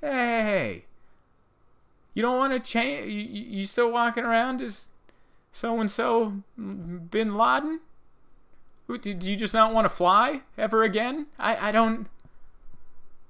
hey. 0.00 0.84
You 2.14 2.22
don't 2.22 2.38
want 2.38 2.52
to 2.52 2.60
change? 2.60 3.12
You, 3.12 3.22
you 3.22 3.64
still 3.64 3.90
walking 3.90 4.24
around 4.24 4.62
as 4.62 4.86
so 5.50 5.80
and 5.80 5.90
so 5.90 6.42
bin 6.56 7.36
Laden? 7.36 7.80
Do 8.86 9.30
you 9.30 9.36
just 9.36 9.54
not 9.54 9.74
want 9.74 9.86
to 9.86 9.88
fly 9.88 10.42
ever 10.56 10.84
again? 10.84 11.26
I, 11.38 11.68
I 11.68 11.72
don't. 11.72 12.06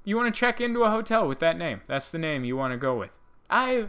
You 0.04 0.16
want 0.16 0.34
to 0.34 0.38
check 0.38 0.60
into 0.60 0.82
a 0.82 0.90
hotel 0.90 1.26
with 1.26 1.38
that 1.38 1.56
name. 1.56 1.80
That's 1.86 2.10
the 2.10 2.18
name 2.18 2.44
you 2.44 2.56
want 2.56 2.72
to 2.72 2.76
go 2.76 2.98
with. 2.98 3.10
I 3.48 3.88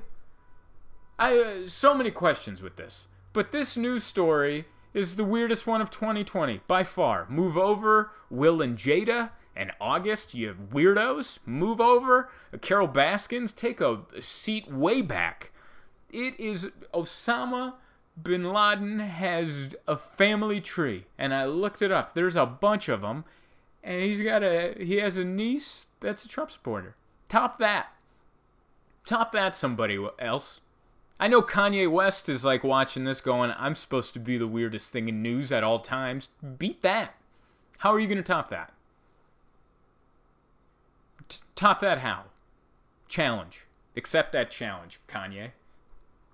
I 1.18 1.38
uh, 1.38 1.68
so 1.68 1.94
many 1.94 2.12
questions 2.12 2.62
with 2.62 2.76
this. 2.76 3.08
But 3.34 3.52
this 3.52 3.78
news 3.78 4.04
story 4.04 4.66
is 4.94 5.16
the 5.16 5.24
weirdest 5.24 5.68
one 5.68 5.82
of 5.82 5.90
2020 5.90 6.62
by 6.68 6.84
far. 6.84 7.26
Move 7.30 7.58
over, 7.58 8.12
Will 8.30 8.62
and 8.62 8.78
Jada 8.78 9.32
and 9.56 9.72
August, 9.80 10.34
you 10.34 10.54
weirdos. 10.54 11.40
Move 11.46 11.80
over, 11.80 12.30
Carol 12.62 12.88
Baskins, 12.88 13.54
take 13.54 13.82
a 13.82 14.02
seat 14.20 14.72
way 14.72 15.02
back. 15.02 15.52
It 16.10 16.40
is 16.40 16.70
Osama 16.94 17.76
bin 18.22 18.54
Laden 18.54 19.00
has 19.00 19.76
a 19.88 19.96
family 19.96 20.62
tree, 20.62 21.06
and 21.18 21.34
I 21.34 21.46
looked 21.46 21.82
it 21.82 21.92
up. 21.92 22.14
There's 22.14 22.36
a 22.36 22.46
bunch 22.46 22.90
of 22.90 23.02
them, 23.02 23.26
and 23.84 24.02
he's 24.02 24.22
got 24.22 24.44
a 24.44 24.76
he 24.78 24.98
has 24.98 25.18
a 25.18 25.26
niece 25.26 25.88
that's 26.00 26.26
a 26.26 26.30
Trump 26.30 26.52
supporter. 26.52 26.96
Top 27.28 27.60
that. 27.60 27.88
Top 29.06 29.32
that 29.34 29.56
somebody 29.56 30.04
else. 30.20 30.62
I 31.20 31.28
know 31.28 31.42
Kanye 31.42 31.90
West 31.90 32.28
is 32.28 32.44
like 32.44 32.64
watching 32.64 33.06
this 33.06 33.22
going, 33.22 33.54
I'm 33.58 33.76
supposed 33.76 34.14
to 34.14 34.20
be 34.20 34.38
the 34.38 34.48
weirdest 34.48 34.92
thing 34.92 35.08
in 35.08 35.22
news 35.22 35.52
at 35.52 35.64
all 35.64 35.80
times. 35.80 36.30
Beat 36.58 36.82
that. 36.82 37.16
How 37.80 37.94
are 37.94 38.00
you 38.00 38.08
going 38.08 38.18
to 38.18 38.24
top 38.24 38.50
that? 38.50 38.74
T- 41.30 41.40
top 41.56 41.80
that 41.80 42.00
how? 42.00 42.26
Challenge. 43.08 43.66
Accept 43.96 44.34
that 44.34 44.52
challenge, 44.52 45.00
Kanye. 45.08 45.52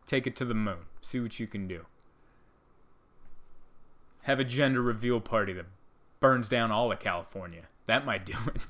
Take 0.05 0.25
it 0.25 0.35
to 0.37 0.45
the 0.45 0.55
moon. 0.55 0.85
See 1.01 1.19
what 1.19 1.39
you 1.39 1.45
can 1.45 1.67
do. 1.67 1.85
Have 4.23 4.39
a 4.39 4.43
gender 4.43 4.81
reveal 4.81 5.19
party 5.19 5.53
that 5.53 5.65
burns 6.19 6.49
down 6.49 6.71
all 6.71 6.91
of 6.91 6.99
California. 6.99 7.63
That 7.85 8.05
might 8.05 8.25
do 8.25 8.33
it. 8.47 8.61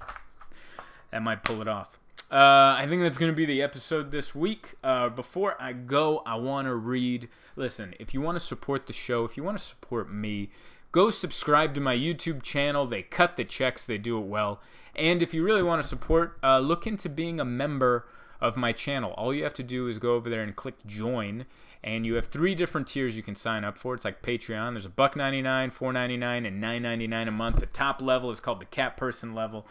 that 1.10 1.22
might 1.22 1.44
pull 1.44 1.60
it 1.60 1.68
off. 1.68 1.97
Uh, 2.30 2.76
I 2.76 2.86
think 2.86 3.00
that's 3.00 3.16
going 3.16 3.32
to 3.32 3.36
be 3.36 3.46
the 3.46 3.62
episode 3.62 4.10
this 4.10 4.34
week. 4.34 4.74
Uh, 4.84 5.08
before 5.08 5.56
I 5.58 5.72
go, 5.72 6.22
I 6.26 6.34
want 6.36 6.66
to 6.66 6.74
read. 6.74 7.28
Listen, 7.56 7.94
if 7.98 8.12
you 8.12 8.20
want 8.20 8.36
to 8.36 8.44
support 8.44 8.86
the 8.86 8.92
show, 8.92 9.24
if 9.24 9.38
you 9.38 9.42
want 9.42 9.56
to 9.56 9.64
support 9.64 10.12
me, 10.12 10.50
go 10.92 11.08
subscribe 11.08 11.74
to 11.74 11.80
my 11.80 11.96
YouTube 11.96 12.42
channel. 12.42 12.84
They 12.84 13.02
cut 13.02 13.36
the 13.36 13.44
checks, 13.44 13.84
they 13.86 13.96
do 13.96 14.18
it 14.18 14.26
well. 14.26 14.60
And 14.94 15.22
if 15.22 15.32
you 15.32 15.42
really 15.42 15.62
want 15.62 15.82
to 15.82 15.88
support, 15.88 16.38
uh, 16.42 16.58
look 16.58 16.86
into 16.86 17.08
being 17.08 17.40
a 17.40 17.46
member 17.46 18.06
of 18.42 18.58
my 18.58 18.72
channel. 18.72 19.12
All 19.12 19.32
you 19.32 19.42
have 19.44 19.54
to 19.54 19.62
do 19.62 19.88
is 19.88 19.98
go 19.98 20.14
over 20.14 20.28
there 20.28 20.42
and 20.42 20.54
click 20.54 20.74
join, 20.86 21.46
and 21.82 22.04
you 22.04 22.14
have 22.14 22.26
three 22.26 22.54
different 22.54 22.88
tiers 22.88 23.16
you 23.16 23.22
can 23.22 23.36
sign 23.36 23.64
up 23.64 23.78
for. 23.78 23.94
It's 23.94 24.04
like 24.04 24.22
Patreon. 24.22 24.74
There's 24.74 24.84
a 24.84 24.90
buck 24.90 25.16
ninety 25.16 25.40
nine, 25.40 25.70
four 25.70 25.94
ninety 25.94 26.16
nine, 26.16 26.44
and 26.44 26.60
nine 26.60 26.82
ninety 26.82 27.06
nine 27.06 27.26
a 27.26 27.32
month. 27.32 27.60
The 27.60 27.66
top 27.66 28.02
level 28.02 28.30
is 28.30 28.38
called 28.38 28.60
the 28.60 28.66
Cat 28.66 28.96
Person 28.96 29.34
level, 29.34 29.66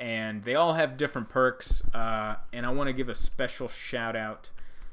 and 0.00 0.44
they 0.44 0.54
all 0.54 0.72
have 0.72 0.96
different 0.96 1.28
perks. 1.28 1.82
Uh, 1.94 2.36
and 2.52 2.64
I 2.64 2.70
want 2.70 2.88
to 2.88 2.92
give 2.92 3.08
a 3.08 3.14
special 3.14 3.68
shout 3.68 4.16
out 4.16 4.48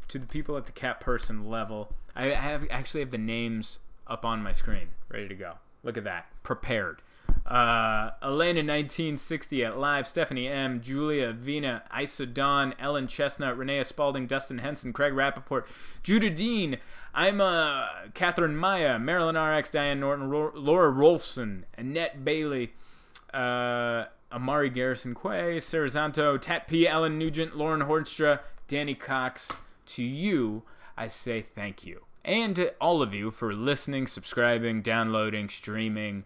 to 0.09 0.19
the 0.19 0.27
people 0.27 0.57
at 0.57 0.65
the 0.65 0.71
Cat 0.73 0.99
Person 0.99 1.49
level. 1.49 1.93
I 2.15 2.25
have 2.25 2.67
actually 2.69 2.99
have 2.99 3.11
the 3.11 3.17
names 3.17 3.79
up 4.05 4.25
on 4.25 4.43
my 4.43 4.51
screen, 4.51 4.89
ready 5.09 5.27
to 5.29 5.35
go. 5.35 5.53
Look 5.83 5.97
at 5.97 6.03
that, 6.03 6.27
prepared. 6.43 7.01
Uh, 7.45 8.11
Elena 8.21 8.59
1960 8.59 9.63
at 9.63 9.77
live, 9.77 10.05
Stephanie 10.07 10.47
M, 10.47 10.81
Julia 10.81 11.31
Vina, 11.31 11.83
Isa 11.97 12.25
Dawn, 12.25 12.73
Ellen 12.77 13.07
Chestnut, 13.07 13.57
Renee 13.57 13.83
Spalding, 13.83 14.27
Dustin 14.27 14.57
Henson, 14.57 14.91
Craig 14.91 15.13
Rappaport, 15.13 15.65
Judah 16.03 16.29
Dean, 16.29 16.77
I'm 17.13 17.39
uh, 17.39 17.87
Catherine 18.13 18.57
Maya, 18.57 18.99
Marilyn 18.99 19.37
RX, 19.37 19.69
Diane 19.69 19.99
Norton, 19.99 20.29
Ro- 20.29 20.51
Laura 20.55 20.91
Rolfson, 20.91 21.63
Annette 21.77 22.25
Bailey, 22.25 22.73
uh, 23.33 24.05
Amari 24.31 24.69
Garrison 24.69 25.15
Quay, 25.15 25.59
Sarah 25.59 25.89
Tat 26.39 26.67
P, 26.67 26.87
Alan 26.87 27.17
Nugent, 27.17 27.55
Lauren 27.55 27.81
Hornstra, 27.81 28.41
Danny 28.67 28.95
Cox. 28.95 29.51
To 29.87 30.03
you, 30.03 30.63
I 30.97 31.07
say 31.07 31.41
thank 31.41 31.85
you. 31.85 32.05
And 32.25 32.57
to 32.57 32.73
all 32.81 33.01
of 33.01 33.13
you 33.13 33.31
for 33.31 33.53
listening, 33.53 34.05
subscribing, 34.05 34.81
downloading, 34.81 35.47
streaming 35.47 36.25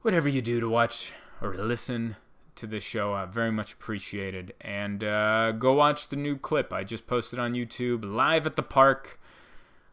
whatever 0.00 0.28
you 0.28 0.40
do 0.40 0.60
to 0.60 0.68
watch 0.68 1.12
or 1.42 1.54
listen 1.54 2.16
to 2.54 2.66
this 2.66 2.84
show. 2.84 3.12
I 3.12 3.26
very 3.26 3.52
much 3.52 3.74
appreciated. 3.74 4.54
And 4.60 5.04
uh, 5.04 5.52
go 5.52 5.74
watch 5.74 6.08
the 6.08 6.16
new 6.16 6.36
clip 6.36 6.72
I 6.72 6.84
just 6.84 7.06
posted 7.06 7.38
on 7.38 7.52
YouTube 7.52 8.04
live 8.04 8.46
at 8.46 8.56
the 8.56 8.62
park. 8.62 9.20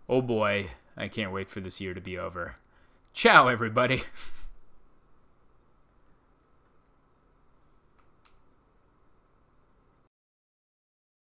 Oh 0.07 0.21
boy, 0.21 0.67
I 0.95 1.07
can't 1.07 1.31
wait 1.31 1.49
for 1.49 1.59
this 1.59 1.81
year 1.81 1.93
to 1.93 2.01
be 2.01 2.17
over. 2.17 2.55
Ciao, 3.13 3.47
everybody. 3.47 4.03